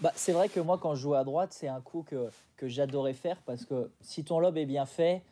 [0.00, 2.30] Bah, c'est vrai que moi, quand je joue à droite, c'est un coup que,
[2.62, 5.22] j'adorais faire parce que si ton lob est bien fait,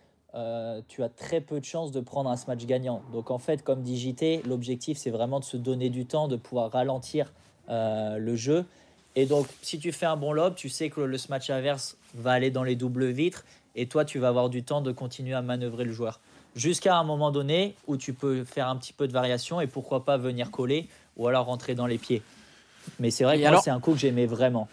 [0.88, 3.02] tu as très peu de chances de prendre un smash gagnant.
[3.12, 6.36] Donc en fait, comme dit JT, l'objectif, c'est vraiment de se donner du temps, de
[6.36, 7.32] pouvoir ralentir
[7.68, 8.64] le jeu.
[9.16, 12.32] Et donc, si tu fais un bon lob, tu sais que le smash inverse va
[12.32, 15.42] aller dans les doubles vitres et toi, tu vas avoir du temps de continuer à
[15.42, 16.20] manœuvrer le joueur.
[16.54, 20.04] Jusqu'à un moment donné où tu peux faire un petit peu de variation et pourquoi
[20.04, 22.22] pas venir coller ou alors rentrer dans les pieds.
[23.00, 24.68] Mais c'est vrai Et que alors- c'est un coup que j'aimais vraiment.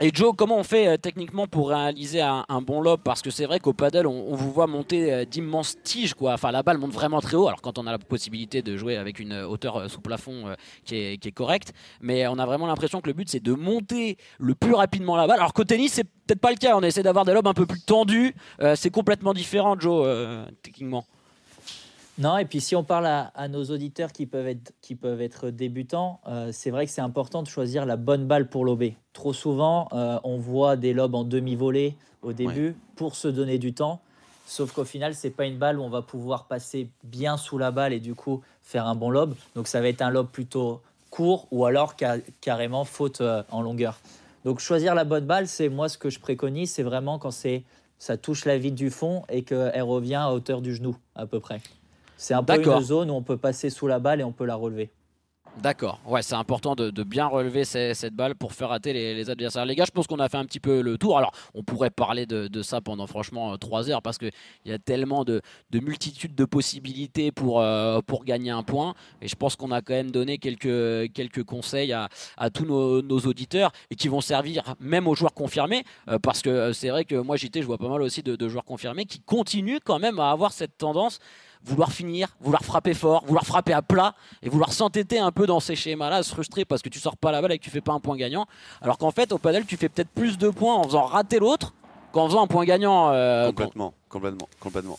[0.00, 3.00] Et Joe, comment on fait euh, techniquement pour réaliser un, bon lob?
[3.04, 6.32] Parce que c'est vrai qu'au paddle, on, vous voit monter euh, d'immenses tiges, quoi.
[6.32, 7.46] Enfin, la balle monte vraiment très haut.
[7.46, 10.96] Alors, quand on a la possibilité de jouer avec une euh, hauteur sous plafond qui,
[10.96, 14.16] est, qui est correcte, mais on a vraiment l'impression que le but c'est de monter
[14.38, 15.38] le plus rapidement la balle.
[15.38, 16.76] Alors qu'au tennis, c'est peut-être pas le cas.
[16.76, 18.34] On essaie d'avoir des lobes un peu plus tendus.
[18.74, 21.04] C'est complètement différent, Joe, techniquement.
[22.18, 25.22] Non, et puis si on parle à, à nos auditeurs qui peuvent être, qui peuvent
[25.22, 28.96] être débutants, euh, c'est vrai que c'est important de choisir la bonne balle pour lober.
[29.14, 33.72] Trop souvent, euh, on voit des lobes en demi-volée au début pour se donner du
[33.72, 34.00] temps.
[34.46, 37.70] Sauf qu'au final, c'est pas une balle où on va pouvoir passer bien sous la
[37.70, 39.34] balle et du coup faire un bon lob.
[39.54, 43.62] Donc ça va être un lob plutôt court ou alors ca- carrément faute euh, en
[43.62, 43.98] longueur.
[44.44, 47.62] Donc choisir la bonne balle, c'est moi ce que je préconise, c'est vraiment quand c'est
[47.98, 51.40] ça touche la vitre du fond et qu'elle revient à hauteur du genou à peu
[51.40, 51.60] près.
[52.22, 54.44] C'est un peu une zone où on peut passer sous la balle et on peut
[54.44, 54.90] la relever.
[55.60, 59.12] D'accord, ouais, c'est important de, de bien relever ces- cette balle pour faire rater les,
[59.14, 59.66] les adversaires.
[59.66, 61.18] Les gars, je pense qu'on a fait un petit peu le tour.
[61.18, 64.30] Alors, on pourrait parler de, de ça pendant franchement euh, trois heures parce qu'il
[64.64, 68.94] y a tellement de, de multitudes de possibilités pour, euh, pour gagner un point.
[69.20, 72.08] Et je pense qu'on a quand même donné quelques, quelques conseils à,
[72.38, 76.40] à tous nos, nos auditeurs et qui vont servir même aux joueurs confirmés euh, parce
[76.40, 79.20] que c'est vrai que moi, j'étais, je vois pas mal aussi de joueurs confirmés qui
[79.20, 81.18] continuent quand même à avoir cette tendance
[81.64, 85.60] vouloir finir, vouloir frapper fort, vouloir frapper à plat et vouloir s'entêter un peu dans
[85.60, 87.80] ces schémas-là, se frustrer parce que tu sors pas la balle et que tu fais
[87.80, 88.46] pas un point gagnant.
[88.80, 91.72] Alors qu'en fait, au padel, tu fais peut-être plus de points en faisant rater l'autre
[92.12, 93.10] qu'en faisant un point gagnant.
[93.12, 94.98] euh, quand- complètement, complètement, complètement.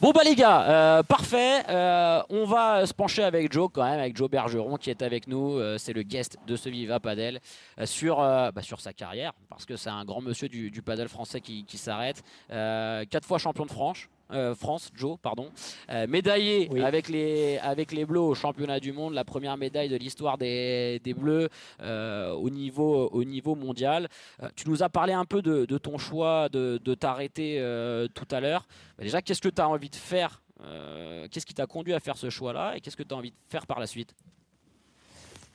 [0.00, 1.62] Bon bah les gars, euh, parfait.
[1.68, 5.28] Euh, on va se pencher avec Joe quand même, avec Joe Bergeron qui est avec
[5.28, 5.56] nous.
[5.58, 7.40] Euh, c'est le guest de ce Viva Padel
[7.84, 11.40] sur, bah, sur sa carrière parce que c'est un grand monsieur du, du padel français
[11.40, 12.22] qui, qui s'arrête.
[12.48, 13.98] Quatre fois champion de France.
[14.30, 15.50] Euh, France, Joe, pardon,
[15.90, 16.80] Euh, médaillé Oui.
[16.82, 21.00] avec, les, avec les Bleus au championnat du monde, la première médaille de l'histoire des,
[21.04, 21.48] des Bleus
[21.82, 24.08] euh, au, niveau, au niveau mondial.
[24.56, 27.58] Tu nous as parlé un peu de, de ton choix de, de t'arrêter
[28.14, 28.66] tout à l'heure.
[28.98, 30.40] Bah, déjà, qu'est-ce que tu as envie de faire
[31.30, 33.36] Qu'est-ce qui t'a conduit à faire ce choix-là Et qu'est-ce que tu as envie de
[33.50, 34.14] faire par la suite?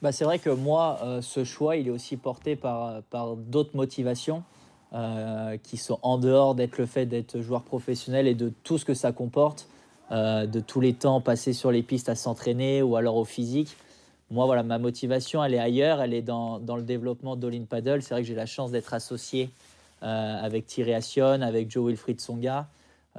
[0.02, 4.44] Bah, c'est vrai que moi, ce choix, il est aussi porté par, par d'autres motivations.
[4.92, 8.86] Euh, qui sont en dehors d'être le fait d'être joueur professionnel et de tout ce
[8.86, 9.68] que ça comporte,
[10.12, 13.78] euh, de tous les temps passés sur les pistes à s'entraîner ou alors au physique.
[14.32, 18.02] Moi, voilà, ma motivation, elle est ailleurs, elle est dans, dans le développement d'Olin Paddle.
[18.02, 19.52] C'est vrai que j'ai la chance d'être associé
[20.02, 22.68] euh, avec Thierry Assion, avec Joe Wilfried Songa,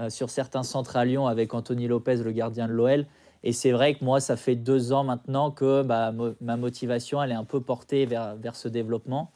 [0.08, 3.06] sur certains centres à Lyon avec Anthony Lopez, le gardien de l'OL.
[3.44, 7.30] Et c'est vrai que moi, ça fait deux ans maintenant que bah, ma motivation, elle
[7.30, 9.30] est un peu portée vers, vers ce développement.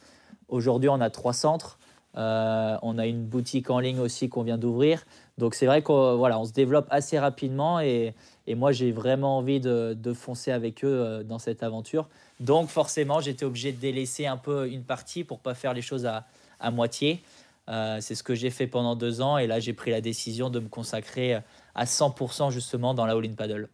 [0.49, 1.77] Aujourd'hui, on a trois centres.
[2.17, 5.05] Euh, on a une boutique en ligne aussi qu'on vient d'ouvrir.
[5.37, 8.13] Donc c'est vrai qu'on voilà, on se développe assez rapidement et,
[8.47, 12.07] et moi j'ai vraiment envie de, de foncer avec eux euh, dans cette aventure.
[12.39, 16.05] Donc forcément j'étais obligé de délaisser un peu une partie pour pas faire les choses
[16.05, 16.25] à,
[16.59, 17.21] à moitié.
[17.67, 20.49] Euh, c'est ce que j'ai fait pendant deux ans et là j'ai pris la décision
[20.49, 21.39] de me consacrer
[21.73, 23.67] à 100% justement dans la all-in paddle.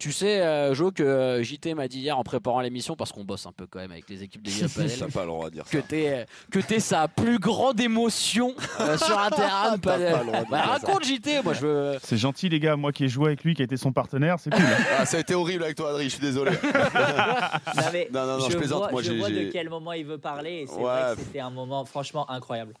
[0.00, 3.22] Tu sais, euh, Jo, que euh, JT m'a dit hier en préparant l'émission, parce qu'on
[3.22, 5.50] bosse un peu quand même avec les équipes des Viva Padel, T'as pas le droit
[5.50, 5.84] de dire que ça.
[5.86, 10.12] t'es que t'es sa plus grande émotion euh, sur un terrain de padel.
[10.12, 10.86] pas le droit de Bah, dire ça.
[10.86, 11.98] raconte JT, moi je veux.
[12.02, 12.76] C'est gentil, les gars.
[12.76, 14.64] Moi qui ai joué avec lui, qui a été son partenaire, c'est cool.
[14.98, 16.52] Ah, ça a été horrible avec toi, Adri, je suis désolé.
[16.52, 19.92] Non, mais Non, non, non, je plaisante, vois, moi, je j'ai- vois de quel moment
[19.92, 20.82] il veut parler et c'est Ouais.
[20.82, 22.72] vrai que c'était un moment franchement incroyable.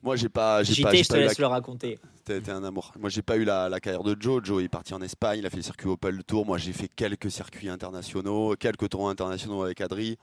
[0.00, 1.98] Moi, j'ai pas, j'ai JT, pas, j'ai je te pas eu la laisse le raconter.
[2.24, 2.92] C'était un amour.
[3.00, 4.40] Moi, j'ai pas eu la, carrière de Joe.
[4.44, 6.46] Joe est parti en Espagne, il a fait le circuit Opel Tour.
[6.46, 10.18] Moi, j'ai fait quelques circuits internationaux, quelques tournois internationaux avec Adri.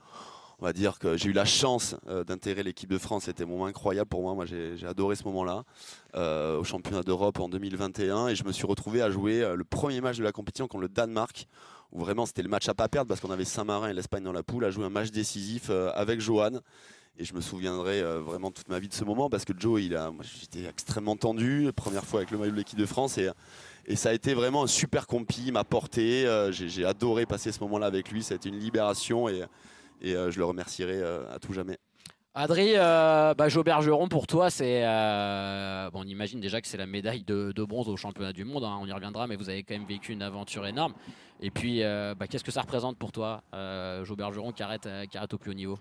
[0.60, 3.24] On va dire que j'ai eu la chance euh, d'intégrer l'équipe de France.
[3.24, 4.34] C'était un moment incroyable pour moi.
[4.34, 5.64] Moi, j'ai adoré ce moment-là
[6.16, 9.64] euh, au championnat d'Europe en 2021 et je me suis retrouvé à jouer euh, le
[9.64, 11.48] premier match de la compétition contre le Danemark.
[11.92, 14.32] Où vraiment c'était le match à pas perdre parce qu'on avait Saint-Marin et l'Espagne dans
[14.32, 16.60] la poule à jouer un match décisif avec Johan.
[17.18, 19.82] Et je me souviendrai euh, vraiment toute ma vie de ce moment parce que Joe,
[19.82, 23.28] il a, j'étais extrêmement tendu, première fois avec le maillot de l'équipe de France et,
[23.96, 26.24] ça a été vraiment un super compi, il m'a porté.
[26.24, 29.42] euh, j'ai, adoré passer ce moment-là avec lui, ça a été une libération et,
[30.04, 31.78] euh, je le remercierai à tout jamais.
[32.32, 34.82] Adri, euh, bah, Jo Bergeron, pour toi, c'est.
[35.92, 38.78] bon, on imagine déjà que c'est la médaille de, bronze au championnat du monde, hein,
[38.80, 40.94] on y reviendra, mais vous avez quand même vécu une aventure énorme.
[41.40, 44.62] Et puis, bah, qu'est-ce que ça représente pour toi, euh, Jo Bergeron, qui
[45.10, 45.78] qui arrête au plus haut niveau?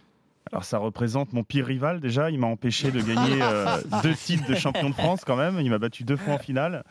[0.52, 2.30] Alors ça représente mon pire rival déjà.
[2.30, 5.60] Il m'a empêché de gagner euh, deux titres de champion de France quand même.
[5.60, 6.84] Il m'a battu deux fois en finale.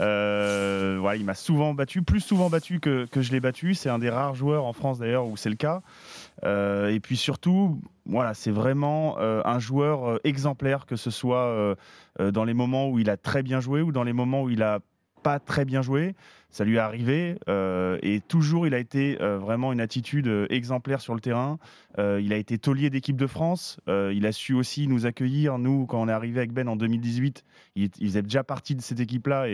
[0.00, 3.74] Euh, voilà, il m'a souvent battu, plus souvent battu que, que je l'ai battu.
[3.74, 5.82] C'est un des rares joueurs en France d'ailleurs où c'est le cas.
[6.44, 11.46] Euh, et puis surtout, voilà, c'est vraiment euh, un joueur euh, exemplaire, que ce soit
[11.46, 11.74] euh,
[12.20, 14.50] euh, dans les moments où il a très bien joué ou dans les moments où
[14.50, 14.80] il a
[15.22, 16.14] pas très bien joué.
[16.50, 20.46] Ça lui est arrivé euh, et toujours il a été euh, vraiment une attitude euh,
[20.50, 21.58] exemplaire sur le terrain.
[21.98, 23.78] Il a été taulier d'équipe de France.
[23.86, 25.58] Il a su aussi nous accueillir.
[25.58, 27.44] Nous, quand on est arrivé avec Ben en 2018,
[27.76, 29.48] il, il faisait déjà partie de cette équipe-là.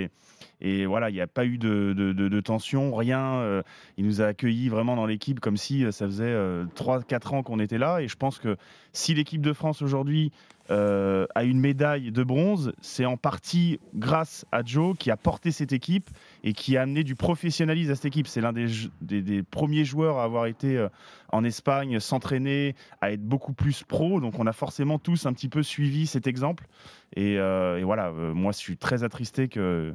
[0.60, 3.62] Et, voilà, il n'y a pas eu de, tension, rien.
[3.96, 6.36] Il nous a accueillis vraiment dans l'équipe comme si ça faisait
[6.76, 8.00] 3-4 ans qu'on était là.
[8.00, 8.56] Et je pense que
[8.92, 10.30] si l'équipe de France aujourd'hui
[10.70, 15.50] euh, a une médaille de bronze, c'est en partie grâce à Joe qui a porté
[15.52, 16.10] cette équipe
[16.42, 18.26] et qui a amené du professionnalisme à cette équipe.
[18.26, 18.66] C'est l'un des,
[19.00, 20.88] des- premiers joueurs à avoir été euh,
[21.32, 24.20] en Espagne, s'entraîner, à être beaucoup plus pro.
[24.20, 26.66] Donc on a forcément tous un petit peu suivi cet exemple.
[27.14, 29.94] Et, euh, voilà, euh, moi je suis très attristé que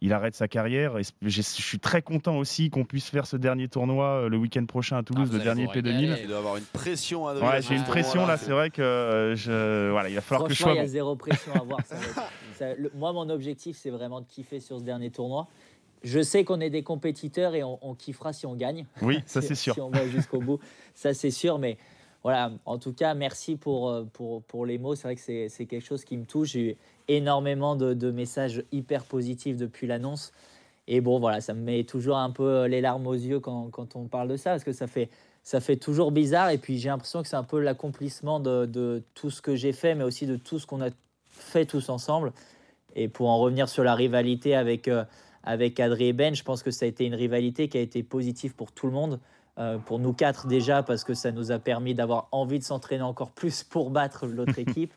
[0.00, 0.98] il arrête sa carrière.
[0.98, 4.64] Et je suis très content aussi qu'on puisse faire ce dernier tournoi euh, le week-end
[4.66, 5.74] prochain à Toulouse, Ah, le dernier vous P2000.
[5.96, 6.20] régaler.
[6.22, 7.42] Il doit avoir une pression, Adri.
[7.42, 10.20] Ouais, à j'ai une ce pression là, c'est vrai que euh, je, voilà, il va
[10.20, 10.88] falloir que je sois il y a bon.
[10.88, 11.80] zéro pression à avoir.
[11.86, 15.10] ça va être- ça- le- moi, mon objectif, c'est vraiment de kiffer sur ce dernier
[15.10, 15.46] tournoi.
[16.02, 18.86] Je sais qu'on est des compétiteurs et on, on kiffera si on gagne.
[19.02, 19.74] Oui, ça c'est sûr.
[19.74, 20.58] Si on va jusqu'au bout,
[20.96, 21.60] ça c'est sûr.
[21.60, 21.78] Mais
[22.24, 24.96] voilà, en tout cas, merci pour, euh, pour, pour les mots.
[24.96, 26.56] C'est vrai que c'est c'est quelque chose qui me touche.
[27.08, 30.32] Énormément de, de messages hyper positifs depuis l'annonce.
[30.88, 33.96] Et bon, voilà, ça me met toujours un peu les larmes aux yeux quand, quand
[33.96, 35.10] on parle de ça, parce que ça fait,
[35.42, 36.50] ça fait toujours bizarre.
[36.50, 39.72] Et puis j'ai l'impression que c'est un peu l'accomplissement de, de tout ce que j'ai
[39.72, 40.90] fait, mais aussi de tout ce qu'on a
[41.30, 42.32] fait tous ensemble.
[42.94, 45.04] Et pour en revenir sur la rivalité avec, euh,
[45.44, 48.02] avec Adrien et Ben, je pense que ça a été une rivalité qui a été
[48.02, 49.20] positive pour tout le monde.
[49.58, 53.02] Euh, pour nous quatre déjà, parce que ça nous a permis d'avoir envie de s'entraîner
[53.02, 54.94] encore plus pour battre l'autre équipe.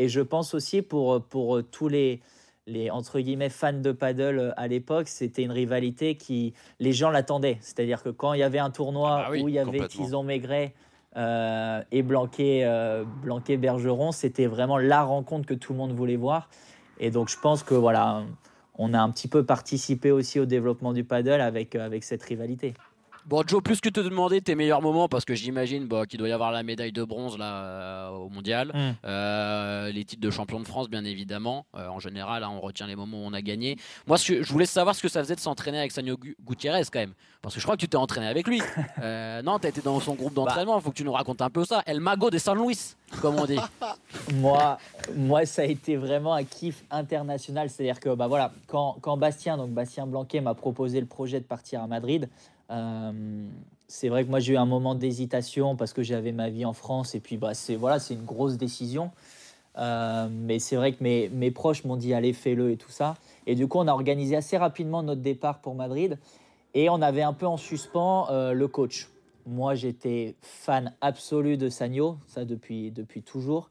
[0.00, 2.22] Et je pense aussi pour, pour tous les,
[2.66, 7.10] les entre guillemets fans de paddle euh, à l'époque, c'était une rivalité qui les gens
[7.10, 7.58] l'attendaient.
[7.60, 9.86] C'est-à-dire que quand il y avait un tournoi Ah bah oui, où il y avait.
[9.88, 10.72] Tison Maigret
[11.18, 16.16] euh, et Blanquet, euh, Blanquet Bergeron, c'était vraiment la rencontre que tout le monde voulait
[16.16, 16.48] voir.
[16.98, 18.22] Et donc je pense que voilà,
[18.76, 22.72] on a un petit peu participé aussi au développement du paddle avec, avec cette rivalité.
[23.26, 26.28] Bon, Joe, plus que te demander tes meilleurs moments, parce que j'imagine bah, qu'il doit
[26.28, 28.90] y avoir la médaille de bronze là euh, au mondial, Mm.
[29.04, 31.66] Euh, les titres de champion de France, bien évidemment.
[31.76, 33.76] Euh, en général, hein, on retient les moments où on a gagné.
[34.06, 36.98] Moi, je voulais savoir ce que ça faisait de s'entraîner avec Sanio Gu- Gutiérrez quand
[37.00, 38.60] même, parce que je crois que tu t'es entraîné avec lui.
[39.42, 40.78] Non, tu as été dans son groupe d'entraînement.
[40.78, 41.82] Il faut que tu nous racontes un peu ça.
[41.86, 42.94] El Mago de San Luis.
[43.22, 43.58] comme on dit.
[44.34, 44.78] moi,
[45.16, 47.70] moi, ça a été vraiment un kiff international.
[47.70, 51.44] C'est-à-dire que bah, voilà, quand, quand Bastien, donc Bastien Blanquet, m'a proposé le projet de
[51.44, 52.28] partir à Madrid,
[52.70, 53.12] euh,
[53.88, 56.72] c'est vrai que moi j'ai eu un moment d'hésitation parce que j'avais ma vie en
[56.72, 59.10] France et puis bah, c'est voilà, c'est une grosse décision.
[59.78, 63.16] Euh, mais c'est vrai que mes, mes proches m'ont dit allez fais-le et tout ça.
[63.46, 66.18] Et du coup on a organisé assez rapidement notre départ pour Madrid
[66.74, 69.08] et on avait un peu en suspens euh, le coach.
[69.46, 73.70] Moi j'étais fan absolu de Sagno, ça depuis, depuis toujours.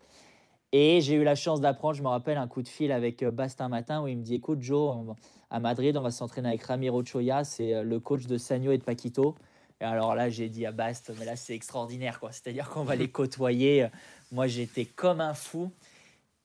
[0.71, 3.59] Et j'ai eu la chance d'apprendre, je me rappelle, un coup de fil avec Bast
[3.59, 4.95] un matin où il me dit écoute Joe,
[5.49, 8.83] à Madrid on va s'entraîner avec Ramiro Choya, c'est le coach de Sagno et de
[8.83, 9.35] Paquito.
[9.81, 12.33] Et alors là, j'ai dit à Bast, mais là, c'est extraordinaire, quoi.
[12.33, 13.87] C'est-à-dire qu'on va les côtoyer.
[14.31, 15.71] Moi, j'étais comme un fou.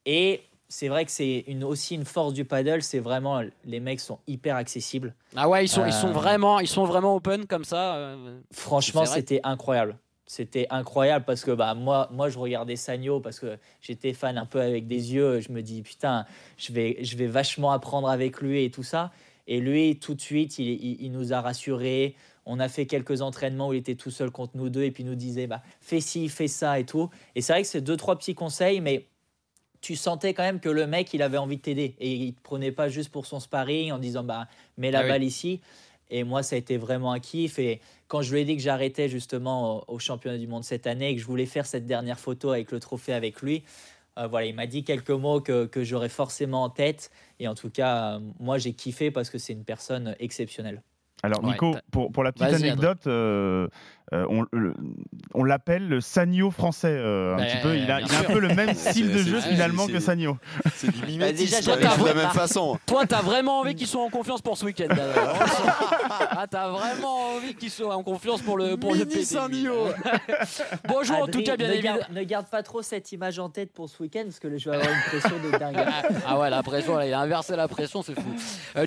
[0.06, 4.00] Et c'est vrai que c'est une, aussi une force du paddle, c'est vraiment les mecs
[4.00, 5.14] sont hyper accessibles.
[5.36, 7.94] Ah ouais, ils sont, ils sont euh, vraiment, ils sont vraiment open comme ça.
[7.94, 9.96] Euh, franchement, c'était incroyable.
[10.26, 14.46] C'était incroyable parce que bah, moi, moi, je regardais Sagno parce que j'étais fan un
[14.46, 15.40] peu avec des yeux.
[15.40, 16.24] Je me dis, putain,
[16.56, 19.12] je vais, je vais vachement apprendre avec lui et tout ça.
[19.46, 22.16] Et lui, tout de suite, il, il, il nous a rassurés.
[22.46, 25.02] On a fait quelques entraînements où il était tout seul contre nous deux et puis
[25.02, 27.10] il nous disait bah, fais ci, fais ça et tout.
[27.34, 29.06] Et c'est vrai que c'est deux, trois petits conseils, mais
[29.82, 31.94] tu sentais quand même que le mec, il avait envie de t'aider.
[32.00, 35.00] Et il ne te prenait pas juste pour son sparring en disant bah, mets la
[35.00, 35.60] ah balle ici.
[36.16, 37.58] Et moi, ça a été vraiment un kiff.
[37.58, 41.10] Et quand je lui ai dit que j'arrêtais justement au, championnat du monde cette année
[41.10, 43.64] et que je voulais faire cette dernière photo avec le trophée avec lui,
[44.18, 47.10] euh, voilà, il m'a dit quelques mots que, que j'aurais forcément en tête.
[47.40, 50.82] Et en tout cas, euh, moi, j'ai kiffé parce que c'est une personne exceptionnelle.
[51.24, 53.66] Alors Nico, pour, pour, la petite anecdote, euh,
[54.12, 54.46] euh, on,
[55.32, 57.76] on l'appelle le Sanyo français euh, un ben, petit peu.
[57.76, 60.36] Il a, il a un peu le même style de jeu finalement que Sanyo.
[60.74, 62.78] C'est du mimétisme de la même façon.
[62.84, 64.88] Toi, t'as vraiment envie qu'ils soient en confiance pour ce week-end.
[66.10, 69.88] ah, t'as vraiment envie qu'ils soient en confiance pour le pour Mini le Sanyo.
[70.88, 72.00] Bonjour en tout cas, bien évidemment.
[72.10, 74.76] ne garde pas trop cette image en tête pour ce week-end parce que je vais
[74.76, 75.76] avoir une pression de dingue.
[75.78, 78.34] Ah, ah ouais, la pression, il a inversé la pression, c'est fou.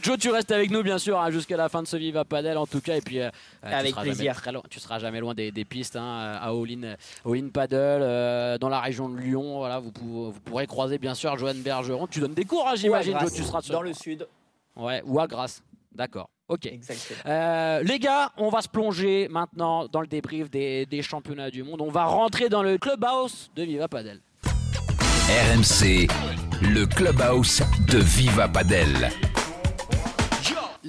[0.04, 2.58] Joe, tu restes avec nous bien sûr hein, jusqu'à la fin de ce Viva Padel
[2.58, 3.20] en tout cas et puis
[3.62, 4.42] avec plaisir.
[4.70, 9.18] tu seras jamais loin des, pistes hein, à All-in Paddle, euh, dans la région de
[9.18, 9.58] Lyon.
[9.58, 9.92] Voilà, vous,
[10.32, 12.08] vous pourrez croiser bien sûr Joanne Bergeron.
[12.08, 14.28] Tu donnes des cours, hein, j'imagine, tu seras dans le sud.
[14.76, 15.64] Ouais, ou à Grasse.
[15.94, 16.30] D'accord.
[16.48, 16.70] Ok.
[17.26, 21.64] Euh, les gars, on va se plonger maintenant dans le débrief des, des, championnats du
[21.64, 21.82] monde.
[21.82, 24.22] On va rentrer dans le clubhouse de Viva Padel.
[24.44, 26.08] RMC,
[26.62, 29.10] le clubhouse de Viva Padel.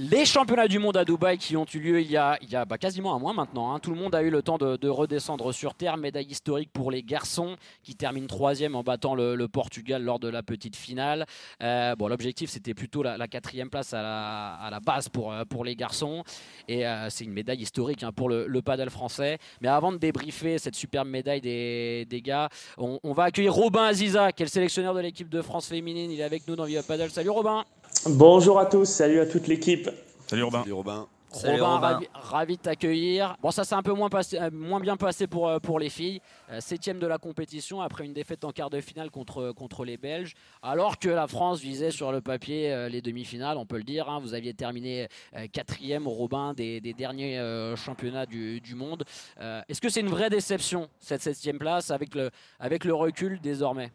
[0.00, 3.16] Les championnats du monde à Dubaï qui ont eu lieu il y a, bah, quasiment
[3.16, 3.74] un mois maintenant.
[3.74, 3.80] Hein.
[3.80, 5.96] Tout le monde a eu le temps de, redescendre sur terre.
[5.96, 10.44] Médaille historique pour les garçons qui terminent troisième en battant le, Portugal lors de la
[10.44, 11.26] petite finale.
[11.64, 15.74] Euh, bon, l'objectif c'était plutôt la, quatrième place à la, base pour, euh, pour les
[15.74, 16.22] garçons.
[16.68, 19.38] Et euh, c'est une médaille historique hein, pour le, le paddle français.
[19.60, 24.30] Mais avant de débriefer cette superbe médaille des, des gars, on, va accueillir Robin Aziza,
[24.30, 26.12] qui est le sélectionneur de l'équipe de France féminine.
[26.12, 27.10] Il est avec nous dans Viva Paddle.
[27.10, 27.64] Salut Robin.
[28.10, 29.90] Bonjour à tous, salut à toute l'équipe.
[30.26, 30.60] Salut Robin.
[30.60, 31.06] Salut Robin.
[31.30, 33.36] Robin, Ravi, de t'accueillir.
[33.42, 35.90] Bon, ça s'est un peu moins, passé, euh, moins bien passé pour, euh, pour les
[35.90, 36.22] filles.
[36.50, 39.98] Euh, septième de la compétition après une défaite en quart de finale contre, contre les
[39.98, 40.34] Belges.
[40.62, 44.08] Alors que la France visait sur le papier les demi-finales, on peut le dire.
[44.08, 44.20] Hein.
[44.20, 45.08] vous aviez terminé
[45.52, 47.38] quatrième au Robin des, des derniers
[47.76, 49.04] championnats du, du monde.
[49.38, 53.92] Est-ce que c'est une vraie déception, cette septième place, avec le, avec le recul désormais?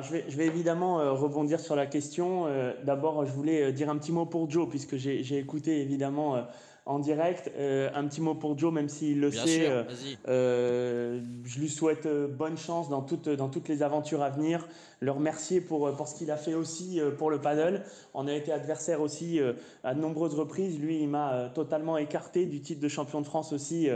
[0.00, 2.46] Je, vais, évidemment euh, rebondir sur la question.
[2.46, 6.46] Euh, d'abord, je voulais euh, dire un petit mot pour Joe, puisque j'ai écouté évidemment
[6.84, 7.50] en direct.
[7.56, 9.68] Euh, un petit mot pour Joe, même s'il le sait.
[9.68, 9.84] Euh,
[10.28, 14.66] euh, je lui souhaite bonne chance dans toutes, dans toutes les aventures à venir.
[15.00, 17.82] Le remercier pour, pour ce qu'il a fait aussi pour le paddle.
[18.14, 19.40] On a été adversaire aussi
[19.82, 20.78] à de nombreuses reprises.
[20.78, 23.88] Lui, il m'a totalement écarté du titre de champion de France aussi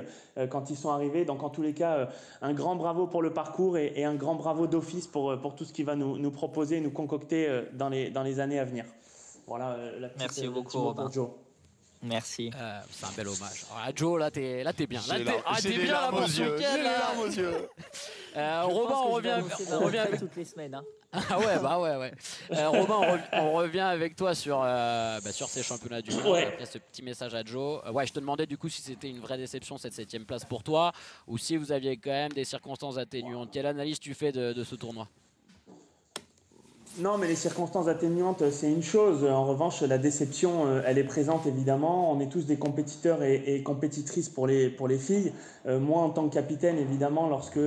[0.50, 1.24] quand ils sont arrivés.
[1.24, 2.08] Donc, en tous les cas,
[2.42, 5.72] un grand bravo pour le parcours et, un grand bravo d'office pour, pour tout ce
[5.72, 8.84] qu'il va nous, nous proposer, nous concocter dans les, dans les années à venir.
[9.46, 11.28] Voilà la petite, Merci beaucoup, pour Joe.
[12.06, 12.50] Merci.
[12.56, 13.64] Euh, c'est un bel hommage.
[13.74, 15.00] Ah, Joe, là, t'es, là, t'es bien.
[15.08, 16.82] Là, t'es, ah, t'es bien là pour ce week-end.
[16.82, 17.68] larmes aux yeux.
[18.36, 19.42] Euh, Robin, on revient,
[19.72, 20.74] on revient avec toutes les semaines.
[20.74, 20.84] Hein.
[21.30, 22.12] ah ouais, bah ouais, ouais.
[22.52, 26.36] Euh, Robin, on, revient avec toi sur, euh, bah, sur ces championnats du monde.
[26.36, 27.80] Après ce petit message à Joe.
[27.86, 30.44] Euh, ouais, je te demandais du coup si c'était une vraie déception cette septième place
[30.44, 30.92] pour toi
[31.26, 33.50] ou si vous aviez quand même des circonstances atténuantes.
[33.52, 35.08] Quelle analyse tu fais de, de ce tournoi?
[36.98, 39.22] Non, mais les circonstances atténuantes, c'est une chose.
[39.22, 42.10] En revanche, la déception, euh, elle est présente évidemment.
[42.10, 45.32] On est tous des compétiteurs et, compétitrices pour les, pour les filles.
[45.66, 47.60] Euh, moi, en tant que capitaine, évidemment, lorsque,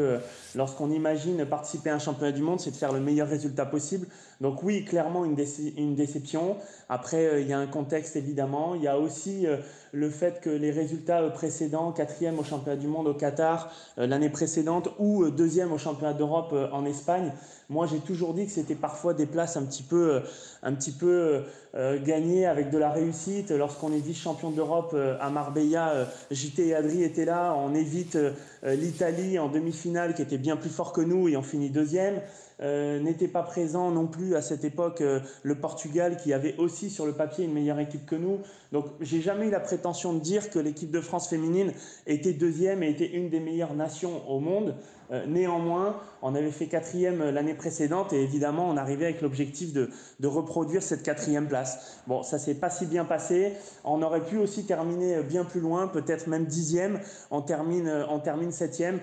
[0.55, 4.07] lorsqu'on imagine participer à un championnat du monde, c'est de faire le meilleur résultat possible.
[4.41, 6.57] Donc oui, clairement une, déception.
[6.87, 8.75] Après, euh, il y a un contexte évidemment.
[8.75, 9.45] Il y a aussi
[9.91, 14.89] le fait que les résultats précédents, quatrième au championnat du monde au Qatar l'année précédente
[14.97, 17.31] ou deuxième au championnat d'Europe en Espagne,
[17.71, 20.19] moi, j'ai toujours dit que c'était parfois des places un petit peu, euh,
[20.63, 21.43] un petit peu
[21.75, 23.51] euh, gagnées avec de la réussite.
[23.51, 27.55] Lorsqu'on est vice-champion d'Europe euh, à Marbella, JT et Adri étaient là.
[27.55, 28.17] On évite
[28.63, 32.21] l'Italie en demi-finale qui était bien plus fort que nous et on finit deuxième.
[32.61, 35.01] N'était pas présent non plus à cette époque
[35.43, 38.39] le Portugal qui avait aussi sur le papier une meilleure équipe que nous.
[38.71, 41.71] Donc j'ai jamais eu la prétention de dire que l'équipe de France féminine
[42.05, 44.75] était deuxième et était une des meilleures nations au monde.
[45.11, 49.73] Euh, néanmoins, on avait fait quatrième euh, l'année précédente et évidemment, on arrivait avec l'objectif
[49.73, 49.89] de,
[50.23, 51.99] reproduire cette quatrième place.
[52.05, 53.53] Bon, ça s'est pas si bien passé.
[53.83, 56.99] On aurait pu aussi terminer euh, bien plus loin, peut-être même dixième.
[57.31, 58.99] On termine, on termine septième.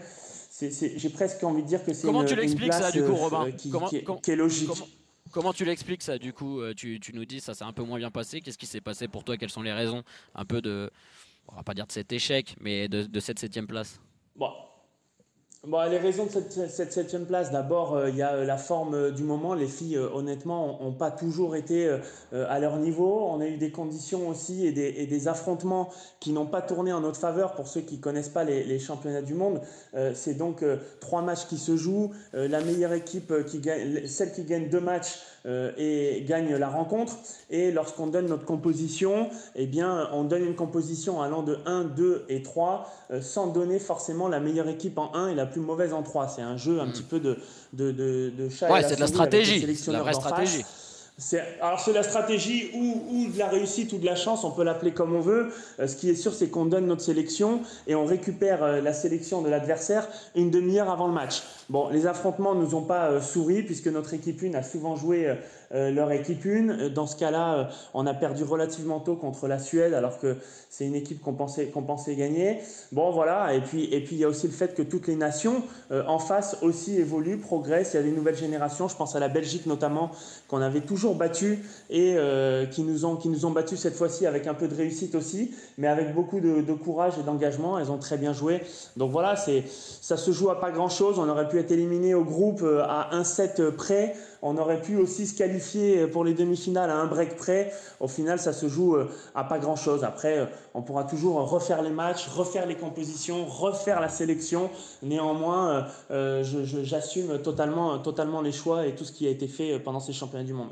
[0.60, 3.70] J'ai presque envie de dire que c'est une, tu l'expliques ça du coup, Robin qui,
[4.30, 4.70] est, logique.
[5.30, 5.52] Comment...
[5.52, 8.10] tu l'expliques ça du coup tu, tu, nous dis ça s'est un peu moins bien
[8.10, 8.40] passé.
[8.40, 9.36] Qu'est-ce qui s'est passé pour toi?
[9.36, 10.02] Quelles sont les raisons
[10.34, 10.90] un peu de,
[11.48, 14.00] on va pas dire de cet échec, mais de, de cette septième place?
[14.34, 14.50] Bon,
[15.66, 16.30] Bon, les raisons de
[16.68, 19.52] cette, septième place, d'abord, euh, il y a euh, la forme euh, du moment.
[19.52, 21.90] Les filles, honnêtement, n'ont pas toujours été
[22.32, 23.26] à leur niveau.
[23.28, 25.88] On a eu des conditions aussi et des, affrontements
[26.20, 27.54] qui n'ont pas tourné en notre faveur.
[27.54, 29.60] Pour ceux qui ne connaissent pas les, championnats du monde,
[30.14, 30.64] c'est donc
[31.00, 32.12] trois matchs qui se jouent.
[32.32, 33.32] la meilleure équipe,
[34.06, 37.16] celle qui gagne deux matchs, euh, et gagne la rencontre.
[37.50, 42.24] Et lorsqu'on donne notre composition, eh bien, on donne une composition allant de 1, 2
[42.28, 45.92] et 3, euh, sans donner forcément la meilleure équipe en 1 et la plus mauvaise
[45.92, 46.28] en 3.
[46.28, 46.92] C'est un jeu un mm.
[46.92, 47.38] petit peu de,
[47.72, 49.64] de, de, de chat Ouais, c'est de la stratégie.
[49.88, 50.64] la vraie stratégie.
[51.62, 54.92] Alors c'est la stratégie ou, de la réussite ou de la chance, on peut l'appeler
[54.92, 55.50] comme on veut.
[55.80, 59.40] Euh, ce qui est sûr, c'est qu'on donne notre sélection et on récupère la sélection
[59.40, 61.42] de l'adversaire une demi-heure avant le match.
[61.68, 64.94] Bon, les affrontements ne nous ont pas euh, souri puisque notre équipe 1 a souvent
[64.94, 65.34] joué euh,
[65.65, 66.90] euh, leur équipe 1.
[66.90, 70.36] Dans ce cas-là, on a perdu relativement tôt contre la Suède alors que
[70.70, 72.58] c'est une équipe qu'on pensait, qu'on pensait gagner.
[72.92, 73.54] Bon, voilà.
[73.54, 76.18] Et puis, et puis il y a aussi le fait que toutes les nations en
[76.18, 77.94] face aussi évoluent, progressent.
[77.94, 78.88] Il y a des nouvelles générations.
[78.88, 80.10] Je pense à la Belgique notamment
[80.48, 81.58] qu'on avait toujours battu
[81.90, 82.16] et
[82.70, 85.54] qui nous ont qui nous ont battu cette fois-ci avec un peu de réussite aussi,
[85.78, 87.78] mais avec beaucoup de, de courage et d'engagement.
[87.78, 88.60] Elles ont très bien joué.
[88.96, 91.18] Donc voilà, c'est ça se joue à pas grand-chose.
[91.18, 94.14] On aurait pu être éliminé au groupe euh, à un set près.
[94.42, 97.72] On aurait pu aussi se qualifier pour les demi-finales à un break près.
[98.00, 100.04] Au final, ça se joue euh, à pas grand-chose.
[100.04, 104.70] Après, euh, on pourra toujours refaire les matchs, refaire les compositions, refaire la sélection.
[105.02, 110.12] Néanmoins, j'assume totalement, totalement les choix et tout ce qui a été fait pendant ces
[110.12, 110.70] championnats du monde.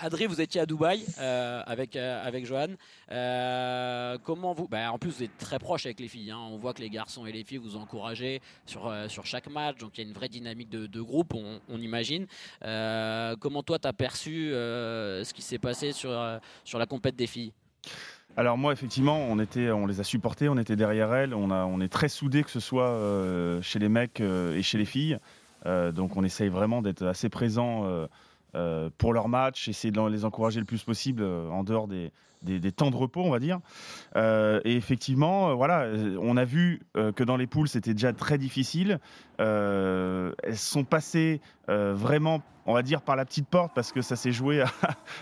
[0.00, 2.68] Adri, vous étiez à Dubaï euh, avec, euh, avec Johan.
[3.10, 4.68] Euh, comment vous.
[4.68, 6.30] Bah, en plus, vous êtes très proche avec les filles.
[6.30, 6.38] Hein.
[6.38, 9.78] On voit que les garçons et les filles vous encouragez sur, sur chaque match.
[9.78, 12.26] Donc il y a une vraie dynamique de, groupe, on, imagine.
[13.40, 16.10] comment toi, tu as perçu ce qui s'est passé sur,
[16.64, 17.52] sur la compète des filles?
[18.36, 21.64] Alors moi, effectivement, on, était, on les a supportés, on était derrière elles, on, a,
[21.64, 22.96] on est très soudés, que ce soit
[23.62, 25.18] chez les mecs et chez les filles.
[25.64, 28.08] donc on essaye vraiment d'être assez présent
[28.54, 32.10] euh, pour leur match, essayer de les encourager le plus possible euh, en dehors des,
[32.72, 33.60] temps de repos, on va dire.
[34.16, 35.86] Euh, et effectivement, voilà,
[36.20, 39.00] on a vu que dans les poules, c'était déjà très difficile.
[39.38, 44.30] Elles sont passées vraiment on va dire par la petite porte parce que ça s'est
[44.30, 44.62] joué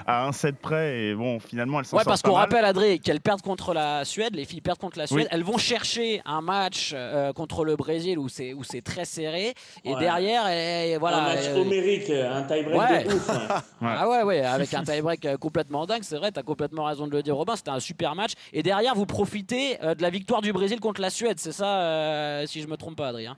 [0.06, 3.20] à, un set près et bon finalement elles s'en ouais, parce qu'on rappelle Adré qu'elles
[3.20, 5.28] perdent contre la Suède les filles perdent contre la Suède.
[5.30, 9.54] Elles vont chercher un match euh, contre le Brésil où c'est où c'est très serré.
[9.84, 13.30] Et derrière et, voilà un match homérique un tie-break de ouf
[13.80, 17.06] ah ouais ouais avec un tie-break euh, complètement dingue c'est vrai tu as complètement raison
[17.06, 18.32] de le dire Robin c'était un super match.
[18.52, 22.44] Et derrière vous profitez euh, de la victoire du Brésil contre la Suède c'est ça
[22.46, 23.36] si je me trompe pas Adrien?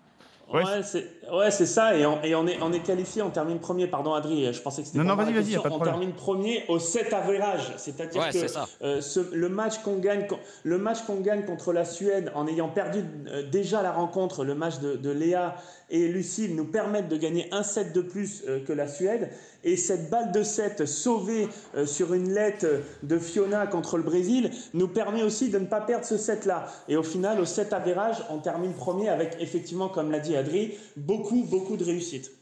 [0.53, 1.97] Ouais, ouais c'est ça.
[1.97, 3.87] Et, on, et on, est, on est qualifié, on termine premier.
[3.87, 7.13] Pardon, Adri, je pensais que c'était Non, non, vas-y, vas-y, On termine premier au 7
[7.13, 7.73] average.
[7.77, 9.01] C'est-à-dire que euh,
[9.33, 10.27] le, match qu'on gagne,
[10.65, 14.55] le match qu'on gagne contre la Suède en ayant perdu euh, déjà la rencontre, le
[14.55, 15.57] match de, de Léa
[15.91, 19.31] et Lucille nous permettent de gagner un set de plus euh, que la Suède.
[19.65, 22.67] Et cette balle de 7 sauvée euh, sur une lettre
[23.03, 26.67] de Fiona contre le Brésil nous permet aussi de ne pas perdre ce set-là.
[26.89, 30.75] Et au final, au set avérage, on termine premier avec effectivement, comme l'a dit Adri,
[30.97, 32.38] beaucoup, beaucoup de réussite.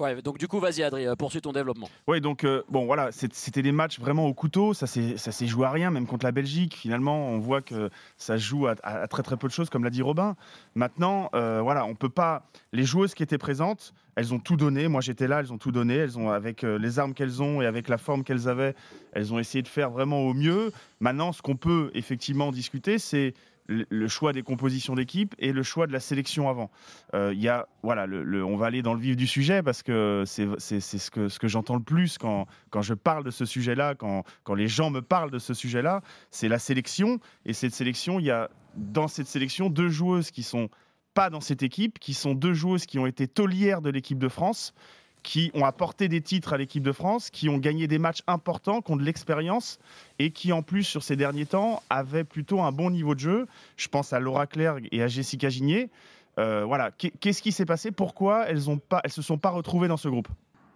[0.00, 1.88] Ouais, donc du coup, vas-y Adrien, poursuis ton développement.
[2.06, 5.90] Oui, donc bon voilà, c'était des matchs vraiment au couteau, ça s'est joué à rien,
[5.90, 6.74] même contre la Belgique.
[6.74, 8.74] Finalement, on voit que ça joue à,
[9.08, 10.36] très très peu de choses, comme l'a dit Robin.
[10.74, 12.46] Maintenant, voilà, on peut pas.
[12.72, 14.88] Les joueuses qui étaient présentes, elles ont tout donné.
[14.88, 15.96] Moi, j'étais là, elles ont tout donné.
[15.96, 18.74] Elles ont, avec les armes qu'elles ont et avec la forme qu'elles avaient,
[19.12, 20.72] elles ont essayé de faire vraiment au mieux.
[21.00, 23.34] Maintenant, ce qu'on peut effectivement discuter, c'est
[23.70, 26.70] le choix des compositions d'équipe et le choix de la sélection avant.
[27.14, 30.24] Euh, y a, voilà, le, on va aller dans le vif du sujet parce que
[30.26, 33.94] c'est ce que, ce que j'entends le plus quand, quand je parle de ce sujet-là,
[33.94, 37.20] quand, quand les gens me parlent de ce sujet-là, c'est la sélection.
[37.46, 40.68] Et cette sélection, il y a dans cette sélection deux joueuses qui sont
[41.14, 44.28] pas dans cette équipe, qui sont deux joueuses qui ont été taulières de l'équipe de
[44.28, 44.74] France
[45.22, 48.80] qui ont apporté des titres à l'équipe de France, qui ont gagné des matchs importants,
[48.80, 49.78] qui ont de l'expérience
[50.18, 53.46] et qui en plus sur ces derniers temps avaient plutôt un bon niveau de jeu.
[53.76, 55.90] Je pense à Laura Clerc et à Jessica Gigné.
[56.38, 57.90] Euh, voilà, qu'est-ce qui s'est passé?
[57.90, 60.28] Pourquoi elles ne se sont pas retrouvées dans ce groupe?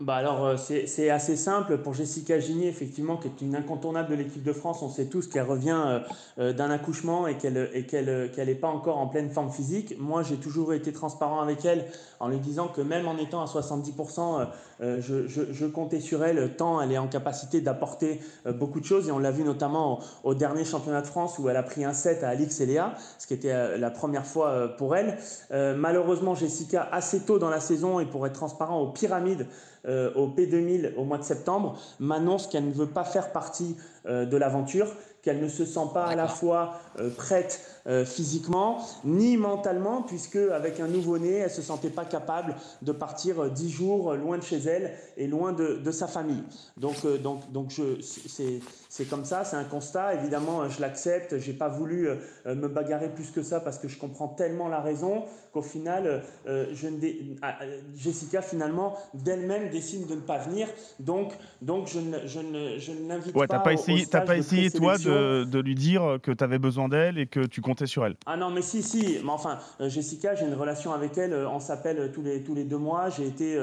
[0.04, 4.16] Bah alors euh, c'est assez simple pour Jessica Gigny effectivement qui est une incontournable de
[4.16, 4.82] l'équipe de France.
[4.82, 6.00] On sait tous qu'elle revient euh,
[6.38, 9.96] euh, d'un accouchement et qu'elle et qu'elle qu'elle n'est pas encore en pleine forme physique.
[9.98, 11.86] Moi j'ai toujours été transparent avec elle
[12.20, 14.46] en lui disant que même en étant à 70%,
[14.80, 19.08] je, je, je, comptais sur elle tant elle est en capacité d'apporter beaucoup de choses
[19.08, 21.92] et on l'a vu notamment au, dernier championnat de France où elle a pris un
[21.92, 25.18] set à Alix et Léa, ce qui était la première fois pour elle.
[25.50, 29.46] malheureusement Jessica assez tôt dans la saison et pour être transparent aux pyramides
[29.86, 33.76] euh, au P2000 au mois de septembre m'annonce qu'elle ne veut pas faire partie
[34.06, 34.88] euh, de l'aventure,
[35.22, 37.60] qu'elle ne se sent pas à la fois euh, prête
[38.06, 43.70] physiquement ni mentalement, puisque avec un nouveau-né, elle se sentait pas capable de partir dix
[43.70, 46.42] jours loin de chez elle et loin de, de sa famille.
[46.78, 48.60] Donc, donc, donc je, c'est
[48.96, 50.14] c'est comme ça, c'est un constat.
[50.14, 51.40] Évidemment, je l'accepte.
[51.40, 52.14] J'ai pas voulu euh,
[52.54, 56.66] me bagarrer plus que ça parce que je comprends tellement la raison qu'au final, euh,
[56.72, 56.98] je ne
[57.42, 60.68] ah, euh, Jessica finalement d'elle-même décide de ne pas venir.
[61.00, 63.56] Donc, donc je ne, je ne, je l'invite ouais, pas.
[63.56, 66.88] T'as pas essayé, t'as pas essayé toi de, de, lui dire que tu avais besoin
[66.88, 68.14] d'elle et que tu comptais sur elle.
[68.26, 69.18] Ah non, mais si, si.
[69.24, 71.34] Mais enfin, Jessica, j'ai une relation avec elle.
[71.34, 73.10] On s'appelle tous les tous les deux mois.
[73.10, 73.60] J'ai été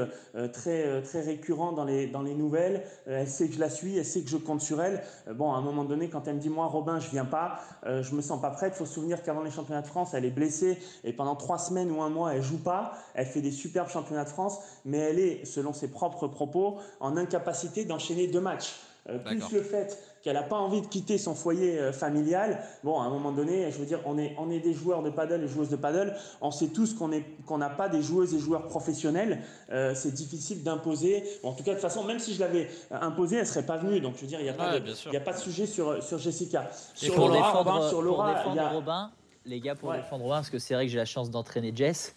[0.51, 2.83] très très récurrent dans les dans les nouvelles.
[3.07, 3.97] Elle sait que je la suis.
[3.97, 5.01] Elle sait que je compte sur elle.
[5.27, 7.59] Euh, bon, à un moment donné, quand elle me dit moi, Robin, je viens pas,
[7.85, 8.73] euh, je me sens pas prête.
[8.75, 11.57] Il faut se souvenir qu'avant les championnats de France, elle est blessée et pendant trois
[11.57, 12.93] semaines ou un mois, elle joue pas.
[13.13, 17.17] Elle fait des superbes championnats de France, mais elle est, selon ses propres propos, en
[17.17, 18.79] incapacité d'enchaîner deux matchs.
[19.09, 22.63] Euh, plus le fait qu'elle n'a pas envie de quitter son foyer euh, familial.
[22.83, 25.09] Bon, à un moment donné, je veux dire, on est, on est des joueurs de
[25.09, 26.15] paddle et joueuses de paddle.
[26.41, 27.11] On sait tous qu'on
[27.45, 29.41] qu'on n'a pas des joueuses et joueurs professionnels.
[29.71, 31.23] Euh, c'est difficile d'imposer.
[31.43, 33.99] en tout cas, de toute façon, même si je l'avais imposé, elle serait pas venue.
[33.99, 36.17] Donc, je veux dire, il n'y a, pas de, a pas de sujet sur, sur
[36.17, 36.69] Jessica.
[36.93, 39.11] Sur pour, Laura, défendre, sur Laura, pour défendre Robin,
[39.45, 42.15] les gars, pour défendre Robin, parce que c'est vrai que j'ai la chance d'entraîner Jess.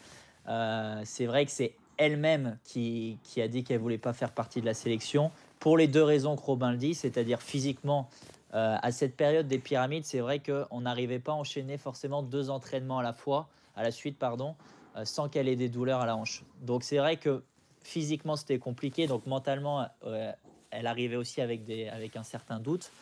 [0.48, 4.60] Euh, c'est vrai que c'est elle-même qui, qui a dit qu'elle voulait pas faire partie
[4.60, 5.30] de la sélection
[5.64, 8.10] pour les deux raisons que Robin le dit, c'est-à-dire physiquement,
[8.52, 12.50] euh, à cette période des pyramides, c'est vrai qu'on n'arrivait pas à enchaîner forcément deux
[12.50, 14.56] entraînements à la fois, à la suite, pardon,
[14.94, 16.44] euh, sans qu'elle ait des douleurs à la hanche.
[16.60, 17.42] Donc c'est vrai que
[17.82, 20.30] physiquement c'était compliqué, donc mentalement euh,
[20.70, 22.92] elle arrivait aussi avec, des, avec un certain doute.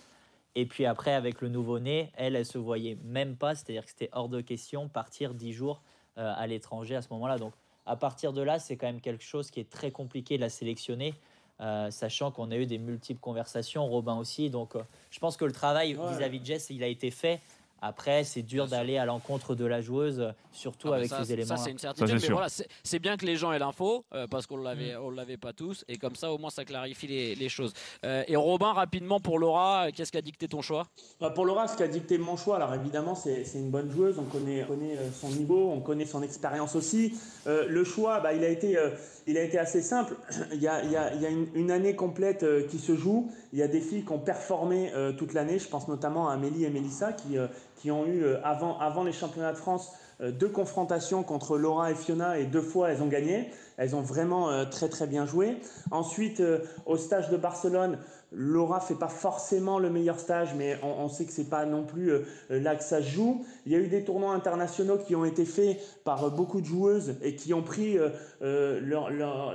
[0.55, 4.11] Et puis après, avec le nouveau-né, elle, elle se voyait même pas, c'est-à-dire que c'était
[4.13, 5.83] hors de question partir dix jours
[6.15, 7.39] à l'étranger à ce moment-là.
[7.39, 7.55] Donc
[7.87, 10.49] à partir de là, c'est quand même quelque chose qui est très compliqué de la
[10.49, 11.15] sélectionner.
[11.63, 14.51] Euh, sachant qu'on a eu des multiples conversations, Robin aussi.
[14.51, 17.41] Donc, euh, je pense que le travail vis-à-vis de Jess, il a été fait.
[17.85, 21.57] Après, c'est dur d'aller à l'encontre de la joueuse, surtout ah, avec ces éléments.
[21.57, 22.17] Ça, c'est une certitude.
[22.23, 25.03] mais voilà, c'est bien que les gens aient l'info, euh, parce qu'on l'avait, mm.
[25.03, 27.73] on l'avait pas tous, et comme ça, au moins, ça clarifie les, choses.
[28.07, 30.87] Euh, et Robin, rapidement pour Laura, qu'est-ce qui a dicté ton choix?
[31.21, 34.17] Bah, Pour Laura, ce qui a dicté mon choix, alors évidemment, c'est, une bonne joueuse,
[34.17, 37.15] on connaît, connaît, euh, son niveau, on connaît son expérience aussi.
[37.47, 38.79] le choix, bah, il a été,
[39.27, 40.15] il a été assez simple.
[40.53, 42.95] il y a, il y a, il y a une, une, année complète qui se
[42.95, 43.29] joue.
[43.53, 45.59] Il y a des filles qui ont performé toute l'année.
[45.59, 47.37] Je pense notamment à Amélie et Mélissa qui
[47.83, 51.91] qui ont eu, euh, avant, avant les championnats de France, euh, deux confrontations contre Laura
[51.91, 53.51] et Fiona et deux fois elles ont gagné.
[53.77, 55.57] Elles ont vraiment euh, très très bien joué.
[55.91, 56.41] Ensuite,
[56.87, 57.99] au stage de Barcelone,
[58.31, 62.13] Laura fait pas forcément le meilleur stage, mais on, sait que c'est pas non plus
[62.49, 63.45] là que ça se joue.
[63.67, 67.17] Il y a eu des tournois internationaux qui ont été faits par beaucoup de joueuses
[67.21, 67.99] et qui ont pris
[68.41, 69.55] leur, leur,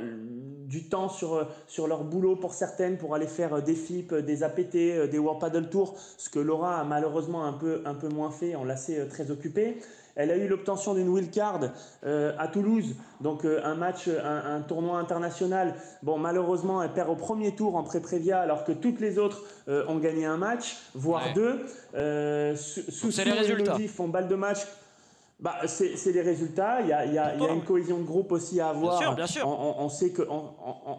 [0.68, 5.10] du temps sur, sur leur boulot pour certaines, pour aller faire des FIP, des APT,
[5.10, 8.56] des World Paddle Tour, ce que Laura a malheureusement un peu, un peu moins fait,
[8.56, 9.78] on l'a euh, très occupé.
[10.16, 11.60] Elle a eu l'obtention d'une wildcard
[12.04, 15.76] euh, à Toulouse, donc euh, un match, un, tournoi international.
[16.02, 19.98] Bon, malheureusement, elle perd au premier tour en pré-prévia, alors que toutes les autres ont
[19.98, 21.66] gagné un match, voire deux.
[22.56, 23.78] sous, sous les résultats.
[23.88, 24.66] font balle de match
[25.40, 26.82] bah, c'est les résultats.
[26.82, 28.70] Il y a, il y a, il y a une cohésion de groupe aussi à
[28.70, 28.98] avoir.
[28.98, 29.48] Bien sûr, bien sûr.
[29.48, 30.46] On, on, sait que on,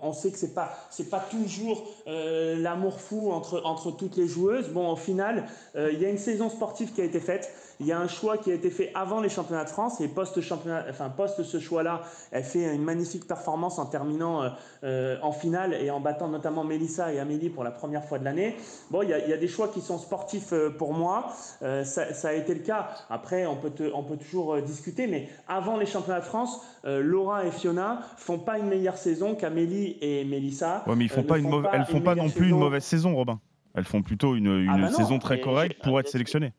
[0.03, 4.29] on, sait que c'est pas c'est pas toujours euh, l'amour fou entre entre toutes les
[4.29, 4.69] joueuses.
[4.69, 7.53] Bon, au final, euh, il y a une saison sportive qui a été faite.
[7.81, 10.09] Il y a un choix qui a été fait avant les championnats de France et
[10.09, 12.03] post championnat, enfin post ce choix-là,
[12.33, 14.49] elle fait une magnifique performance en terminant euh,
[14.83, 18.25] euh, en finale et en battant notamment Mélissa et Amélie pour la première fois de
[18.25, 18.57] l'année.
[18.91, 21.33] Bon, il y, a, il y, a, des choix qui sont sportifs euh, pour moi.
[21.61, 22.89] Ça, ça, a été le cas.
[23.11, 27.45] Après, on peut, te, on peut toujours discuter, mais avant les championnats de France, Laura
[27.45, 30.85] et Fiona font pas une meilleure saison qu'Amélie et Mélissa.
[30.87, 33.41] Ouais, mais ils font pas une elles font pas non plus une mauvaise saison, Robin.
[33.75, 36.53] Elles font plutôt une, une ah bah saison très correcte pour être sélectionnées.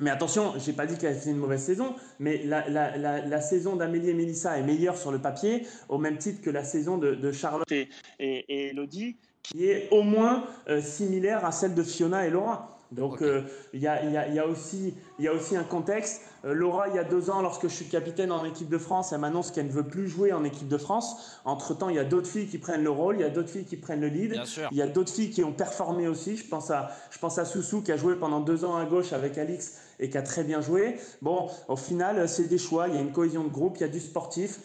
[0.00, 3.40] Mais attention, j'ai pas dit qu'elle fait une mauvaise saison, mais la, la, la, la
[3.40, 6.98] saison d'Amélie et Mélissa est meilleure sur le papier, au même titre que la saison
[6.98, 7.88] de, de Charlotte et,
[8.20, 12.78] et, Elodie, qui est au moins euh, similaire à celle de Fiona et Laura.
[12.92, 13.42] Donc euh,
[13.74, 16.22] il y, a, y, a, y, a aussi, y a aussi un contexte.
[16.44, 19.12] Euh, Laura, il y a deux ans, lorsque je suis capitaine en équipe de France,
[19.12, 21.40] elle m'annonce qu'elle ne veut plus jouer en équipe de France.
[21.44, 23.64] Entre-temps, il y a d'autres filles qui prennent le rôle, il y a d'autres filles
[23.64, 24.32] qui prennent le lead.
[24.70, 26.36] Il y a d'autres filles qui ont performé aussi.
[26.36, 29.12] Je pense, à, je pense à Soussou qui a joué pendant deux ans à gauche
[29.12, 30.96] avec Alix et qui a très bien joué.
[31.22, 33.84] Bon, au final, c'est des choix, il y a une cohésion de groupe, il y
[33.84, 34.60] a du sportif.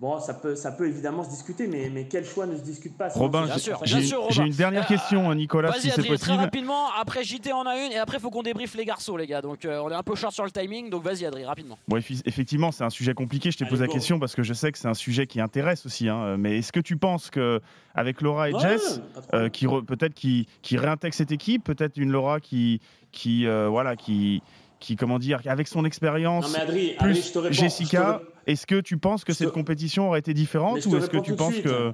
[0.00, 2.96] Bon, ça peut, ça peut évidemment se discuter, mais, mais quel choix ne se discute
[2.96, 3.46] pas Robin,
[3.84, 6.18] j'ai une dernière question, hein, Nicolas, si c'est possible.
[6.18, 9.16] Très rapidement, après JT en a une, et après, il faut qu'on débriefe les garçons,
[9.16, 9.40] les gars.
[9.40, 11.78] Donc, euh, on est un peu short sur le timing, donc vas-y, Adrien, rapidement.
[11.86, 13.50] Bon, effectivement, c'est un sujet compliqué.
[13.50, 15.86] Je t'ai posé la question parce que je sais que c'est un sujet qui intéresse
[15.86, 16.08] aussi.
[16.08, 16.36] Hein.
[16.38, 19.00] Mais est-ce que tu penses qu'avec Laura et Jess,
[19.32, 22.80] euh, qui peut-être qui, qui réintègre cette équipe, peut-être une Laura qui,
[23.12, 24.42] qui, euh, voilà, qui
[24.80, 26.54] qui, comment dire, avec son expérience,
[26.98, 31.18] plus Jessica, est-ce que tu penses que cette compétition aurait été différente ou est-ce que
[31.18, 31.92] tu penses que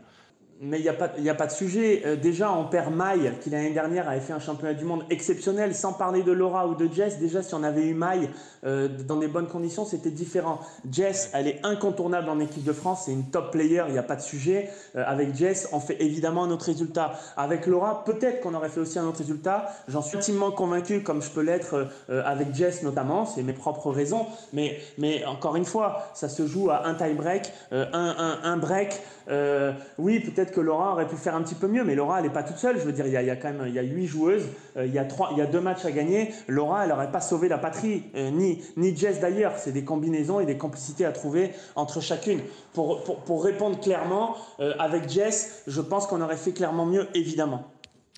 [0.63, 2.03] mais il n'y a, pas, a pas de sujet.
[2.05, 5.75] Euh, déjà, on perd Maï, qui l'année dernière avait fait un championnat du monde exceptionnel,
[5.75, 7.19] sans parler de Laura ou de Jess.
[7.19, 8.29] Déjà, si on avait eu Maï
[8.65, 10.61] euh, dans des bonnes conditions, c'était différent.
[10.91, 14.03] Jess, elle est incontournable en équipe de France, c'est une top player, il n'y a
[14.03, 14.69] pas de sujet.
[14.97, 17.19] Euh, avec Jess, on fait évidemment un autre résultat.
[17.39, 19.73] Avec Laura, peut-être qu'on aurait fait aussi un autre résultat.
[19.89, 24.27] J'en suis intimement convaincu, comme je peux l'être avec Jess notamment, c'est mes propres raisons.
[24.53, 29.01] Mais, mais encore une fois, ça se joue à un tie-break, un, un break.
[29.99, 32.33] oui, peut-être que Laura aurait pu faire un petit peu mieux, mais Laura, elle n'est
[32.33, 32.79] pas toute seule.
[32.79, 34.47] Je veux dire, il y a, quand même il y a huit joueuses,
[34.77, 36.33] euh, il, y a trois, il y a deux matchs à gagner.
[36.49, 39.55] Laura, elle n'aurait pas sauvé la patrie, euh, ni, ni Jess d'ailleurs.
[39.57, 42.41] C'est des combinaisons et des complicités à trouver entre chacune.
[42.73, 47.65] Pour, pour, répondre clairement, euh, avec Jess, je pense qu'on aurait fait clairement mieux, évidemment.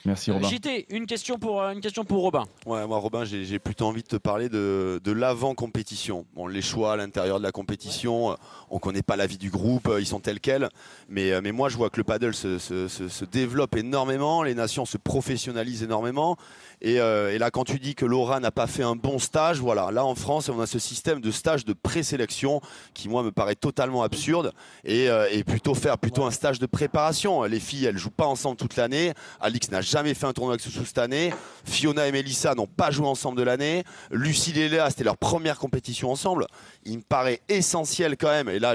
[0.05, 0.49] Merci Robin.
[0.49, 2.45] JT, une question pour, une question pour Robin.
[2.67, 6.27] Ouais, moi Robin, j'ai plutôt envie de te parler de, de l'avant-compétition.
[6.35, 8.37] Bon, les choix à l'intérieur de la compétition,
[8.71, 10.69] on ne connaît pas la vie du groupe, ils sont tels quels.
[11.09, 14.85] Mais, mais moi, je vois que le paddle se, se, se développe énormément, les nations
[14.85, 16.37] se professionnalisent énormément.
[16.85, 19.91] Euh, et, là, quand tu dis que Laura n'a pas fait un bon stage, voilà,
[19.91, 22.61] là en France, on a ce système de stage de présélection
[22.95, 24.53] qui, moi, me paraît totalement absurde
[24.85, 27.43] et, euh, plutôt faire plutôt un stage de préparation.
[27.43, 29.13] Les filles, elles jouent pas ensemble toute l'année.
[29.41, 31.35] Alix n'a jamais fait un tournoi avec Soussou cette année.
[31.65, 33.85] Fiona et Melissa n'ont pas joué ensemble de l'année.
[34.11, 36.47] Lucie et Léa, c'était leur première compétition ensemble.
[36.85, 38.49] Il me paraît essentiel quand même.
[38.49, 38.75] Et là,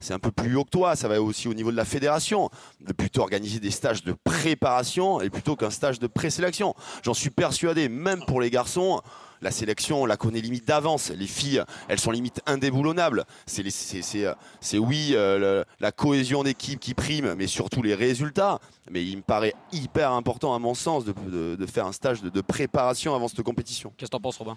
[0.00, 2.48] c'est un peu plus haut que toi, ça va aussi au niveau de la fédération,
[2.80, 6.74] de plutôt organiser des stages de préparation et plutôt qu'un stage de présélection.
[7.02, 9.02] J'en suis persuadé, même pour les garçons,
[9.42, 11.10] la sélection, on la connaît limite d'avance.
[11.10, 13.24] Les filles, elles sont limite indéboulonnables.
[13.46, 18.60] C'est oui, euh, la cohésion d'équipe qui prime, mais surtout les résultats.
[18.90, 23.14] Mais il me paraît hyper important, à mon sens, de, faire un stage de, préparation
[23.14, 23.92] avant cette compétition.
[23.96, 24.56] Qu'est-ce que tu en penses, Robin?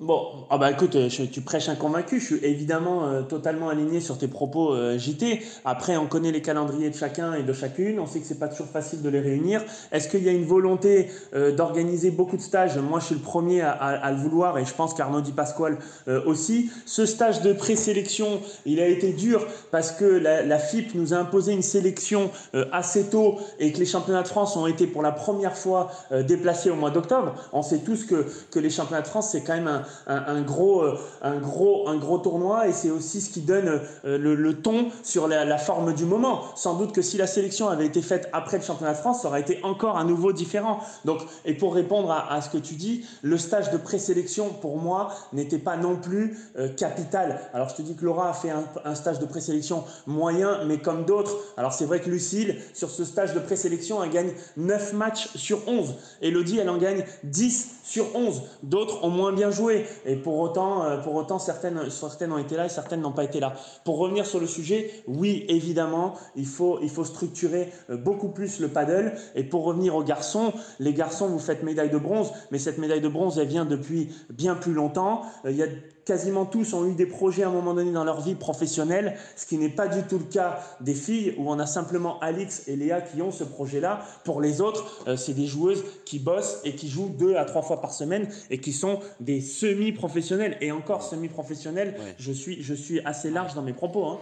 [0.00, 2.20] Bon, ah bah écoute, euh, tu prêches un convaincu.
[2.20, 5.42] Je suis évidemment euh, totalement aligné sur tes propos euh, JT.
[5.64, 7.98] Après, on connaît les calendriers de chacun et de chacune.
[7.98, 9.64] On sait que c'est pas toujours facile de les réunir.
[9.90, 11.10] Est-ce qu'il y a une volonté
[11.56, 12.78] d'organiser beaucoup de stages?
[12.78, 15.78] Moi, je suis le premier à, le vouloir et je pense qu'Arnaud Pasquale
[16.26, 16.70] aussi.
[16.86, 21.16] Ce stage de présélection, il a été dur parce que la, la, FIP nous a
[21.16, 22.30] imposé une sélection
[22.72, 25.90] assez tôt et que les championnats de France ont été pour la première fois
[26.26, 27.34] déplacés au mois d'octobre.
[27.52, 30.82] On sait tous que, que les championnats de France, c'est quand même un un, gros,
[30.82, 34.88] euh, un, gros, un gros tournoi et c'est aussi ce qui donne euh, le, ton
[35.02, 36.42] sur la, forme du moment.
[36.56, 39.28] Sans doute que si la sélection avait été faite après le championnat de France, ça
[39.28, 40.80] aurait été encore à nouveau différent.
[41.04, 45.10] Donc, et pour répondre à, ce que tu dis, le stage de présélection pour moi
[45.32, 47.40] n'était pas non plus euh, capital.
[47.52, 50.78] Alors je te dis que Laura a fait un, un stage de présélection moyen, mais
[50.78, 51.36] comme d'autres.
[51.56, 55.66] Alors c'est vrai que Lucille, sur ce stage de présélection, elle gagne 9 matchs sur
[55.66, 55.94] 11.
[56.22, 58.42] Elodie, elle en gagne 10 sur 11.
[58.62, 59.77] D'autres ont moins bien joué.
[60.06, 63.40] Et pour autant, euh, pour autant certaines, ont été là et certaines n'ont pas été
[63.40, 63.54] là.
[63.84, 68.60] Pour revenir sur le sujet, oui, évidemment, il faut, il faut structurer euh, beaucoup plus
[68.60, 69.12] le paddle.
[69.34, 73.00] Et pour revenir aux garçons, les garçons, vous faites médaille de bronze, mais cette médaille
[73.00, 75.22] de bronze, elle vient depuis bien plus longtemps.
[75.44, 75.66] Euh,
[76.08, 79.44] quasiment tous ont eu des projets à un moment donné dans leur vie professionnelle, ce
[79.44, 82.76] qui n'est pas du tout le cas des filles, où on a simplement Alix et
[82.76, 84.00] Léa qui ont ce projet-là.
[84.24, 87.60] Pour les autres, euh, c'est des joueuses qui bossent et qui jouent deux à trois
[87.60, 90.56] fois par semaine et qui sont des semi-professionnels.
[90.62, 94.06] Et encore semi-professionnels, je, suis, je suis assez large dans mes propos.
[94.06, 94.18] Hein.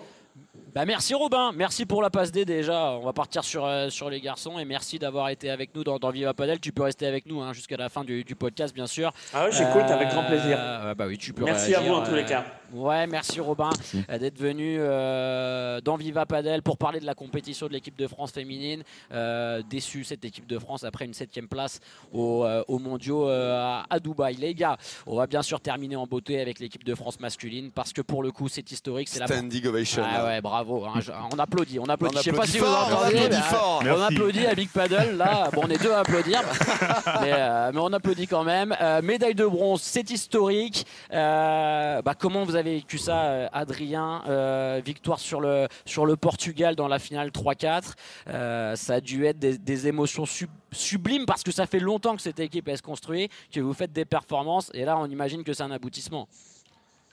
[0.77, 2.99] Bah merci Robin, merci pour la passe D déjà.
[3.01, 6.11] On va partir sur, euh, sur les garçons et merci d'avoir été avec nous dans,
[6.11, 6.61] Viva Padel.
[6.61, 9.11] Tu peux rester avec nous hein, jusqu'à la fin du, podcast bien sûr.
[9.33, 10.59] Ah ouais, j'écoute avec grand plaisir.
[10.61, 12.45] Euh, bah oui, tu peux merci à vous en tous les cas.
[12.72, 13.70] Ouais, merci Robin
[14.10, 18.06] euh, d'être venu euh, dans Viva Padel pour parler de la compétition de l'équipe de
[18.06, 18.82] France féminine.
[19.12, 21.80] Euh, déçu cette équipe de France après une septième place
[22.12, 22.44] aux,
[22.78, 24.36] mondiaux à, Dubaï.
[24.36, 27.92] Les gars, on va bien sûr terminer en beauté avec l'équipe de France masculine parce
[27.92, 29.08] que pour le coup c'est historique.
[29.08, 30.02] C'est la Standing ovation.
[30.04, 30.84] Ah ouais, bravo.
[30.84, 31.00] Hein,
[31.32, 32.18] on applaudit, on applaudit.
[32.18, 33.16] Je sais pas si vous entendez.
[33.16, 33.82] On applaudit, fort.
[33.84, 35.16] on applaudit à Big Paddle.
[35.16, 36.42] Là, bon, on est deux à applaudir,
[37.22, 38.74] mais, on applaudit quand même.
[39.02, 40.86] médaille de bronze, c'est historique.
[41.10, 44.22] Bah, comment vous avez vécu ça, euh, Adrien.
[44.28, 47.92] Euh, victoire sur le, sur le Portugal dans la finale 3-4.
[48.28, 50.24] Euh, ça a dû être des, émotions
[50.72, 54.04] sublimes parce que ça fait longtemps que cette équipe est construite, que vous faites des
[54.04, 54.70] performances.
[54.74, 56.28] Et là, on imagine que c'est un aboutissement.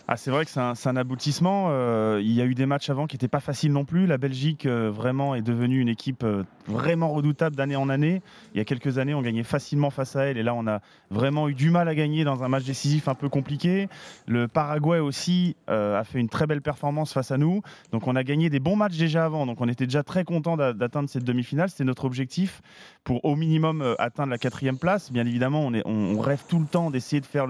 [0.09, 1.67] Ah, c'est vrai que c'est un, aboutissement.
[1.69, 4.05] Euh, il y a eu des matchs avant qui n'étaient pas faciles non plus.
[4.05, 8.21] La Belgique euh, vraiment est devenue une équipe euh, vraiment redoutable d'année en année.
[8.53, 10.81] Il y a quelques années, on gagnait facilement face à elle et là, on a
[11.09, 13.87] vraiment eu du mal à gagner dans un match décisif un peu compliqué.
[14.27, 17.61] Le Paraguay aussi a fait une très belle performance face à nous.
[17.91, 19.45] Donc, on a gagné des bons matchs déjà avant.
[19.45, 21.69] Donc, on était déjà très content d'atteindre cette demi-finale.
[21.69, 22.61] C'était notre objectif
[23.03, 25.11] pour au minimum atteindre la quatrième place.
[25.11, 27.47] Bien évidemment, on, rêve tout le temps d'essayer de faire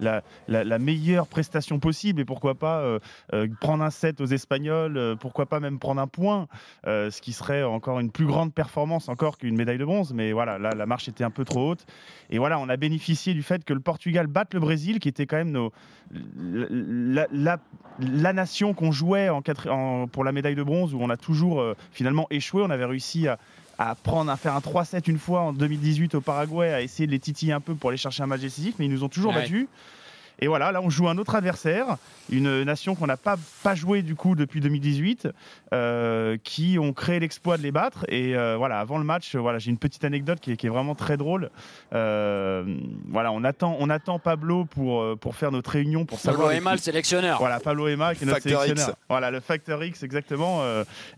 [0.00, 2.98] la meilleure prestation possible et pourquoi pas euh,
[3.32, 6.48] euh, prendre un set aux Espagnols, euh, pourquoi pas même prendre un point,
[6.84, 10.12] ce qui serait encore une plus grande performance encore qu'une médaille de bronze.
[10.12, 11.86] Mais voilà, là, la marche était un peu trop haute.
[12.30, 15.26] Et voilà, on a bénéficié du fait que le Portugal batte le Brésil, qui était
[15.26, 15.72] quand même nos,
[16.12, 17.26] la,
[17.98, 21.62] la, nation qu'on jouait en, en, pour la médaille de bronze, où on a toujours
[21.92, 22.62] finalement échoué.
[22.62, 23.38] On avait réussi à,
[23.78, 27.12] à prendre à faire un 3-7 une fois en 2018 au Paraguay, à essayer de
[27.12, 29.32] les titiller un peu pour aller chercher un match décisif, mais ils nous ont toujours
[29.32, 29.68] battus.
[30.40, 31.96] Et voilà, là on joue un autre adversaire,
[32.30, 35.28] une nation qu'on n'a pas, pas joué du coup depuis 2018,
[35.72, 38.04] euh, qui ont créé l'exploit de les battre.
[38.08, 41.16] Et euh, voilà, avant le match, voilà, j'ai une petite anecdote qui est, vraiment très
[41.16, 41.50] drôle.
[41.94, 42.64] Euh,
[43.08, 46.78] voilà, on attend, on attend Pablo pour, pour faire notre réunion pour Pablo Emma, le
[46.78, 47.38] sélectionneur.
[47.38, 48.96] Voilà, Pablo Emma qui est notre sélectionneur.
[49.08, 50.62] Voilà, le Factor X exactement.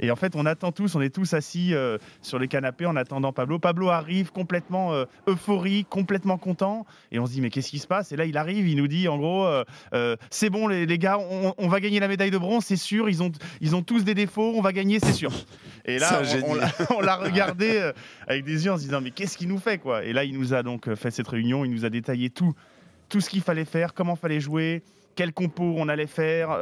[0.01, 1.75] et en fait, on attend tous, on est tous assis
[2.23, 3.59] sur les canapés en attendant Pablo.
[3.59, 4.93] Pablo arrive complètement
[5.27, 8.13] euphorique, complètement content, et on se dit mais qu'est-ce qui se passe?
[8.13, 11.19] Et là, il arrive, il nous dit en gros, euh, euh, c'est bon les, gars,
[11.19, 13.09] on, va gagner la médaille de bronze, c'est sûr.
[13.09, 15.33] Ils ont, ils ont tous des défauts, on va gagner, c'est sûr.
[15.85, 16.23] Et là,
[16.97, 17.93] on, l'a regardé euh,
[18.27, 20.05] avec des yeux en se disant mais qu'est-ce qu'il nous fait quoi?
[20.05, 22.55] Et là, il nous a donc fait cette réunion, il nous a détaillé tout,
[23.09, 24.83] tout ce qu'il fallait faire, comment fallait jouer
[25.15, 26.59] quel compo on allait faire,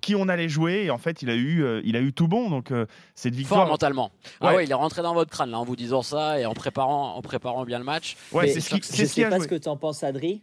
[0.00, 0.84] qui on allait jouer.
[0.84, 2.48] Et en fait, il a eu, il a eu tout bon.
[2.48, 2.72] Donc,
[3.14, 3.60] cette victoire.
[3.60, 4.10] Fort mentalement.
[4.40, 6.54] Ah ouais, il est rentré dans votre crâne là, en vous disant ça et en
[6.54, 8.16] préparant, en préparant bien le match.
[8.32, 10.42] Ouais, c'est ce qui, je sais pas ce que tu en penses, Adri.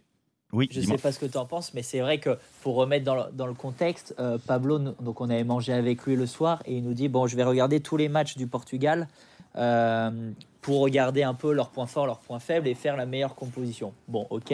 [0.54, 2.76] Oui, je ne sais pas ce que tu en penses, mais c'est vrai que pour
[2.76, 6.26] remettre dans le, dans le contexte, euh, Pablo, donc on avait mangé avec lui le
[6.26, 9.08] soir et il nous dit bon, je vais regarder tous les matchs du Portugal
[9.56, 10.30] euh,
[10.62, 13.92] pour regarder un peu leurs points forts, leurs points faibles et faire la meilleure composition.
[14.08, 14.52] Bon, ok.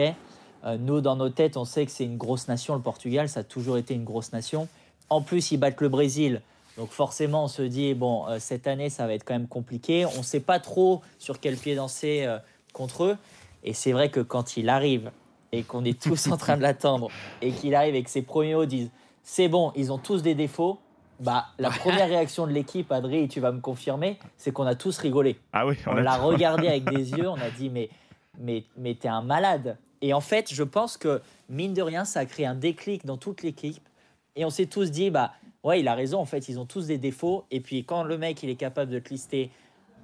[0.64, 3.40] Euh, nous, dans nos têtes, on sait que c'est une grosse nation, le Portugal, ça
[3.40, 4.66] a toujours été une grosse nation.
[5.10, 6.42] En plus, ils battent le Brésil.
[6.76, 10.06] Donc forcément, on se dit, bon, cette année, ça va être quand même compliqué.
[10.06, 12.26] On ne sait pas trop sur quel pied danser
[12.72, 13.16] contre eux.
[13.62, 15.12] Et c'est vrai que quand il arrive
[15.54, 17.08] et qu'on est tous en train de l'attendre
[17.42, 18.90] et qu'il arrive et que ses premiers mots disent
[19.22, 20.78] c'est bon, ils ont tous des défauts,
[21.20, 24.98] bah, la première réaction de l'équipe, Adri, tu vas me confirmer, c'est qu'on a tous
[24.98, 25.38] rigolé.
[25.52, 27.88] Ah oui, on, l'a regardé avec des yeux, on a dit mais,
[28.38, 29.78] mais, mais t'es un malade.
[30.02, 33.16] Et en fait, je pense que mine de rien, ça a créé un déclic dans
[33.16, 33.88] toute l'équipe.
[34.36, 35.32] Et on s'est tous dit, bah
[35.62, 37.44] ouais, il a raison, en fait, ils ont tous des défauts.
[37.50, 39.50] Et puis quand le mec, il est capable de te lister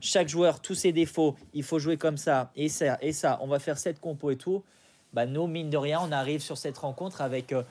[0.01, 3.47] chaque joueur, tous ses défauts, il faut jouer comme ça, et ça, et ça, on
[3.47, 4.65] va faire cette compo et tout
[5.13, 7.63] bah, nous, mine de rien, on arrive sur cette rencontre avec, euh,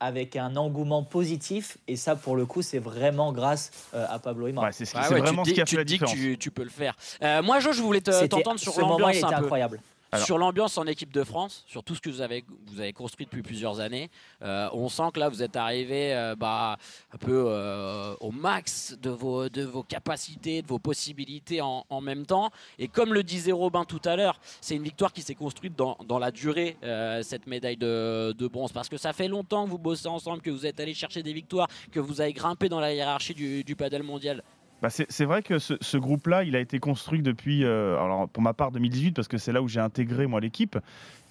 [0.00, 1.78] avec un engouement positif.
[1.88, 4.62] Et ça, pour le coup, c'est vraiment grâce euh, à Pablo Ima.
[4.62, 6.14] Ouais, c'est vraiment ce qui a fait la différence.
[6.14, 6.94] Que tu, tu, peux le faire.
[7.22, 9.34] Euh, moi, Jo, je voulais t'entendre sur l'ambiance un peu.
[9.34, 9.80] incroyable
[10.18, 12.44] sur l'ambiance en équipe de France, sur tout ce que vous avez,
[12.92, 14.10] construit depuis plusieurs années,
[14.42, 16.76] euh, on sent que là vous êtes arrivé euh, bah,
[17.12, 19.48] un peu euh, au max de vos,
[19.82, 22.50] capacités, de vos possibilités en, même temps.
[22.78, 26.18] Et comme le disait Robin tout à l'heure, c'est une victoire qui s'est construite dans,
[26.18, 26.76] la durée,
[27.22, 28.72] cette médaille de, bronze.
[28.72, 31.32] Parce que ça fait longtemps que vous bossez ensemble, que vous êtes allé chercher des
[31.32, 34.42] victoires, que vous avez grimpé dans la hiérarchie du, du padel mondial
[34.82, 38.72] bah, c'est vrai que ce, groupe-là, il a été construit depuis, euh, pour ma part
[38.72, 40.78] 2018, parce que c'est là où j'ai intégré moi l'équipe.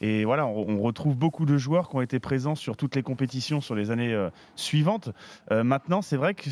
[0.01, 3.59] Et voilà, on, retrouve beaucoup de joueurs qui ont été présents sur toutes les compétitions
[3.59, 5.09] sur les années euh, suivantes.
[5.51, 6.49] Euh, maintenant, c'est vrai que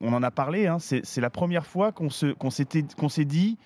[0.00, 0.66] on en a parlé.
[0.66, 3.58] Hein, c'est la première fois qu'on s'est dit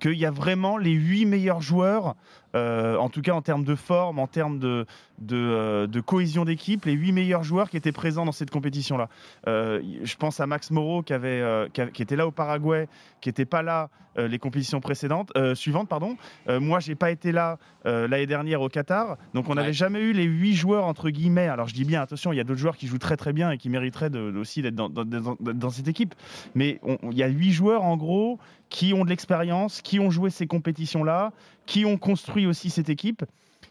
[0.00, 2.16] qu'il y a vraiment les huit meilleurs joueurs
[2.54, 4.86] euh, en tout cas en termes de forme, en termes de,
[5.18, 9.08] de, euh, cohésion d'équipe, les huit meilleurs joueurs qui étaient présents dans cette compétition-là.
[9.46, 12.88] Euh, je pense à Max Moreau qui, avait, qui, était là au Paraguay,
[13.20, 15.88] qui n'était pas là les compétitions précédentes, suivantes.
[15.88, 16.16] Pardon.
[16.48, 20.24] moi, j'ai pas été là l'année dernière au Qatar, donc on n'avait jamais eu les
[20.24, 21.46] huit joueurs entre guillemets.
[21.46, 23.52] Alors je dis bien, attention, il y a d'autres joueurs qui jouent très très bien
[23.52, 26.16] et qui mériteraient aussi d'être dans, dans, cette équipe,
[26.56, 26.80] mais
[27.12, 28.40] il y a huit joueurs en gros
[28.70, 31.32] qui ont de l'expérience, qui ont joué ces compétitions-là,
[31.68, 33.24] qui ont construit aussi cette équipe.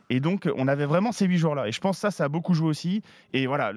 [0.10, 1.68] Et donc, on avait vraiment ces huit jours-là.
[1.68, 3.02] Et je pense que ça, ça a beaucoup joué aussi.
[3.34, 3.74] Et voilà,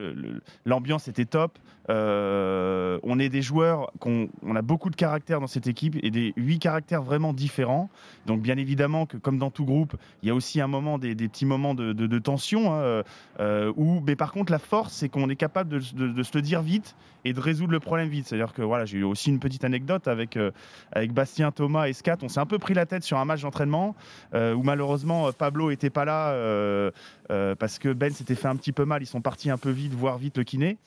[0.65, 1.59] l'ambiance était top.
[1.89, 6.11] Euh, on est des joueurs, qu'on on a beaucoup de caractères dans cette équipe et
[6.11, 7.91] des huit caractères vraiment différents.
[8.27, 11.17] Donc, bien évidemment, que comme dans tout groupe, il y a aussi un moment, des,
[11.17, 12.75] petits moments de, tension.
[12.75, 13.03] Hein,
[13.41, 15.81] euh, où, mais par contre, la force, c'est qu'on est capable de,
[16.23, 16.95] se le dire vite
[17.25, 18.27] et de résoudre le problème vite.
[18.27, 20.51] C'est-à-dire que voilà, j'ai eu aussi une petite anecdote avec, euh,
[20.93, 22.19] avec Bastien, Thomas et Scat.
[22.23, 23.95] On s'est un peu pris la tête sur un match d'entraînement
[24.35, 26.91] où malheureusement Pablo était pas là euh,
[27.31, 29.03] euh, parce que Ben s'était fait un petit peu mal.
[29.03, 30.79] Ils sont partis un peu vite, voir vite le kiné.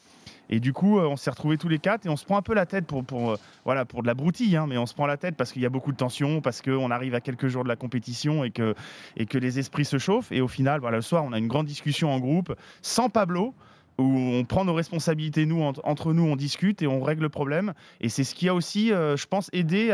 [0.49, 2.41] Et du coup, euh, on s'est retrouvés tous les quatre et on se prend un
[2.41, 5.07] peu la tête pour, pour, voilà, pour de la broutille, hein, mais on se prend
[5.07, 7.63] la tête parce qu'il y a beaucoup de tension, parce qu'on arrive à quelques jours
[7.63, 8.75] de la compétition et que,
[9.15, 10.31] et que les esprits se chauffent.
[10.31, 13.53] Et au final, voilà, le soir, on a une grande discussion en groupe, sans Pablo
[13.97, 17.73] où on prend nos responsabilités, nous, entre nous, on discute et on règle le problème.
[18.01, 19.91] Et c'est ce qui a aussi, je pense, aidé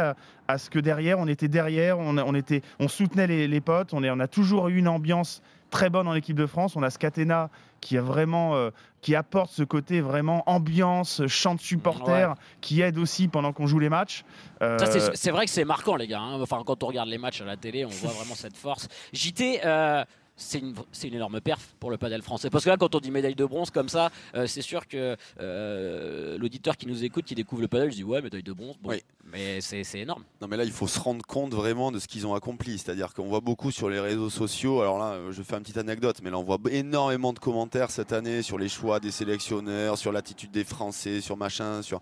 [0.48, 4.04] à, ce que derrière, on était derrière, on, était, on soutenait les, les potes, on,
[4.04, 6.76] est, on a toujours eu une ambiance très bonne en équipe de France.
[6.76, 7.50] On a Scatena
[7.82, 8.72] qui a vraiment euh,
[9.02, 13.80] qui apporte ce côté vraiment ambiance, chant de supporters, qui aide aussi pendant qu'on joue
[13.80, 14.26] les matchs.
[14.62, 14.78] Euh,
[15.14, 16.20] c'est vrai que c'est marquant les gars.
[16.20, 16.42] Hein.
[16.42, 18.88] Enfin quand on regarde les matchs à la télé, on voit vraiment cette force.
[19.14, 19.62] JT.
[19.66, 20.04] Euh,
[20.40, 20.74] c'est une,
[21.04, 22.50] une, énorme perf pour le padel français.
[22.50, 25.16] Parce que là, quand on dit médaille de bronze comme ça, euh, c'est sûr que
[25.40, 28.76] euh, l'auditeur qui nous écoute, qui découvre le padel, je dis ouais, médaille de bronze.
[28.82, 29.04] Bon, oui.
[29.32, 30.24] Mais c'est énorme.
[30.42, 32.80] Non, mais là, il faut se rendre compte vraiment de ce qu'ils ont accompli.
[32.80, 34.82] C'est-à-dire qu'on voit beaucoup sur les réseaux sociaux.
[34.82, 38.12] Alors là, je fais une petite anecdote, mais là, on voit énormément de commentaires cette
[38.12, 42.02] année sur les choix des sélectionneurs, sur l'attitude des Français, sur machin, sur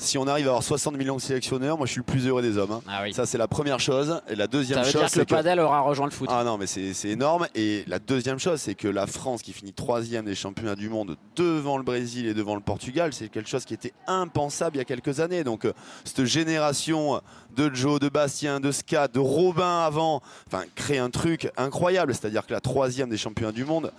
[0.00, 2.40] si on arrive à avoir 60 millions de sélectionneurs, moi je suis le plus heureux
[2.40, 2.70] des hommes.
[2.70, 2.82] Hein.
[2.86, 4.20] Ah Ça c'est la première chose.
[4.28, 6.28] Et la deuxième Ça veut chose, dire que le padel aura rejoint le foot.
[6.32, 7.48] Ah non, mais c'est énorme.
[7.56, 11.16] Et la deuxième chose, c'est que la France qui finit troisième des championnats du monde
[11.34, 14.82] devant le Brésil et devant le Portugal, c'est quelque chose qui était impensable il y
[14.82, 15.42] a quelques années.
[15.42, 15.72] Donc euh,
[16.04, 17.20] cette génération
[17.56, 22.14] de Joe, de Bastien, de Ska, de Robin avant, enfin crée un truc incroyable.
[22.14, 23.90] C'est-à-dire que la troisième des championnats du monde,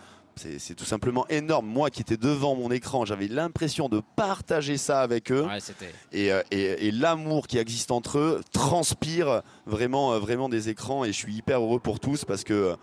[0.57, 1.67] c'est tout simplement énorme.
[1.67, 5.45] Moi qui étais devant mon écran, j'avais l'impression de partager ça avec eux.
[6.15, 11.03] Euh, et, l'amour qui existe entre eux transpire vraiment, euh, vraiment des écrans.
[11.03, 12.75] Et je suis hyper heureux pour tous parce que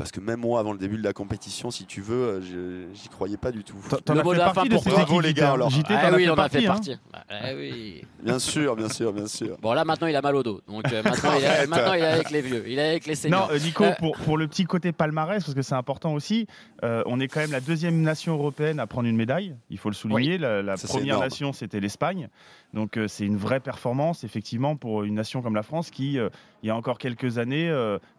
[0.00, 3.36] parce que même moi, avant le début de la compétition, si tu veux, j'y croyais
[3.36, 3.76] pas du tout.
[4.02, 5.52] T'en as fait partie de ces Bravo les gars.
[5.52, 5.68] Alors.
[5.68, 6.96] JT, ah, oui, on a fait partie.
[7.12, 8.02] Bah, ah oui.
[8.22, 9.58] Bien sûr, bien sûr, bien sûr.
[9.60, 12.02] Bon là maintenant il a mal au dos, donc euh, maintenant, il est, maintenant, il
[12.02, 13.50] est, avec les vieux, il est avec les seniors.
[13.52, 16.46] Non, Nico, euh, pour, pour, le petit côté palmarès, parce que c'est important aussi,
[16.82, 19.54] on est quand même la deuxième nation européenne à prendre une médaille.
[19.70, 20.38] Il faut le souligner.
[20.38, 22.28] La, première nation c'était l'Espagne.
[22.74, 26.70] Donc c'est une vraie performance effectivement pour une nation comme la France qui, il y
[26.70, 27.70] a encore quelques années,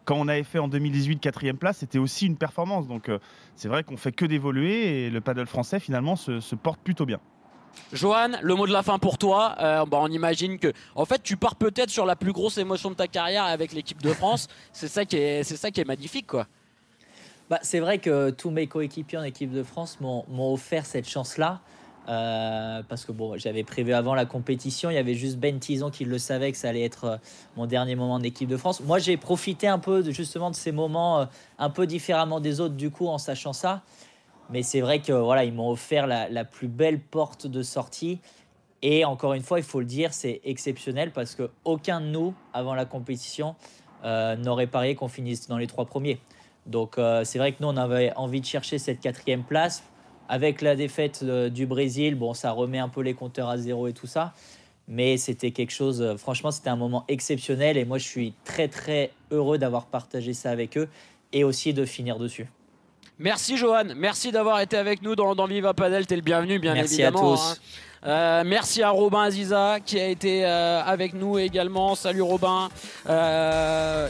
[0.04, 2.86] quand on avait fait en 2018 quatrième place c'était aussi une performance.
[2.86, 3.18] Donc euh,
[3.56, 7.18] c'est vrai qu'on fait que d'évoluer et le paddle français finalement se, porte plutôt bien.
[7.92, 9.56] Johan, le mot de la fin pour toi.
[9.58, 12.90] Euh, bah, on imagine que, en fait, tu pars peut-être sur la plus grosse émotion
[12.90, 14.48] de ta carrière avec l'équipe de France.
[14.72, 16.46] c'est ça qui est, c'est ça qui est magnifique, quoi.
[17.52, 21.60] Bah, c'est vrai que tous mes coéquipiers en équipe de France m'ont offert cette chance-là.
[22.08, 25.90] Euh, parce que bon, j'avais prévu avant la compétition, il y avait juste Ben Tison
[25.90, 27.16] qui le savait que ça allait être euh,
[27.58, 28.80] mon dernier moment en équipe de France.
[28.80, 31.24] Moi, j'ai profité un peu de, justement de ces moments euh,
[31.58, 33.82] un peu différemment des autres du coup en sachant ça.
[34.48, 38.18] Mais c'est vrai que voilà, ils m'ont offert la, plus belle porte de sortie.
[38.80, 42.32] Et encore une fois, il faut le dire, c'est exceptionnel parce que aucun de nous
[42.54, 43.56] avant la compétition
[44.02, 46.18] n'aurait parié qu'on finisse dans les trois premiers.
[46.66, 49.82] Donc c'est vrai que nous, on avait envie de chercher cette quatrième place
[50.32, 53.86] avec la défaite euh, du Brésil, bon, ça remet un peu les compteurs à zéro
[53.86, 54.32] et tout ça.
[54.88, 57.76] Mais c'était quelque chose, euh, franchement, c'était un moment exceptionnel.
[57.76, 60.88] Et moi, je suis très, très heureux d'avoir partagé ça avec eux
[61.34, 62.46] et aussi de finir dessus.
[63.18, 66.72] Merci Johan, merci d'avoir été avec nous dans, dans Viva Padel, t'es le bienvenu bien
[66.72, 67.32] merci évidemment.
[67.32, 67.60] Merci à tous.
[67.60, 67.91] Hein.
[68.04, 71.94] Euh, merci à Robin Aziza qui a été avec nous également.
[71.94, 72.68] Salut Robin.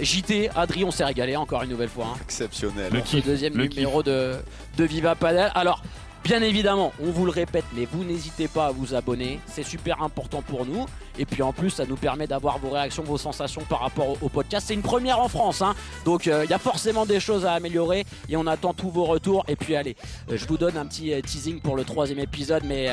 [0.01, 2.07] JT, Adri, on s'est régalé encore une nouvelle fois.
[2.15, 2.19] Hein.
[2.23, 2.93] Exceptionnel.
[2.93, 4.37] Le, deuxième numéro de,
[4.77, 5.51] de Viva Padel.
[5.55, 5.83] Alors,
[6.25, 10.03] Bien évidemment, on vous le répète, mais vous n'hésitez pas à vous abonner, c'est super
[10.03, 10.87] important pour nous.
[11.19, 14.29] Et puis en plus, ça nous permet d'avoir vos réactions, vos sensations par rapport au,
[14.29, 14.67] podcast.
[14.69, 15.75] C'est une première en France, hein.
[16.05, 19.05] donc euh, il y a forcément des choses à améliorer et on attend tous vos
[19.05, 19.45] retours.
[19.49, 19.97] Et puis allez,
[20.31, 22.89] euh, je vous donne un petit euh, teasing pour le troisième épisode, mais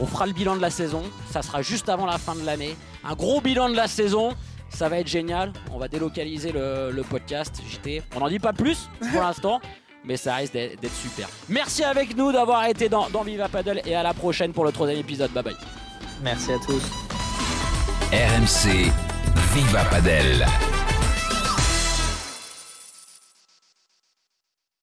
[0.00, 1.02] on fera le bilan de la saison.
[1.30, 2.76] Ça sera juste avant la fin de l'année.
[3.04, 4.32] Un gros bilan de la saison.
[4.68, 5.52] Ça va être génial.
[5.72, 8.02] On va délocaliser le, le podcast JT.
[8.16, 9.60] On n'en dit pas plus pour l'instant
[10.04, 11.28] mais ça risque d'être super.
[11.48, 14.72] Merci avec nous d'avoir été dans, dans, Viva Paddle et à la prochaine pour le
[14.72, 15.30] troisième épisode.
[15.32, 15.56] Bye bye.
[16.22, 16.82] Merci à tous.
[18.12, 18.90] RMC
[19.54, 20.46] Viva Paddle.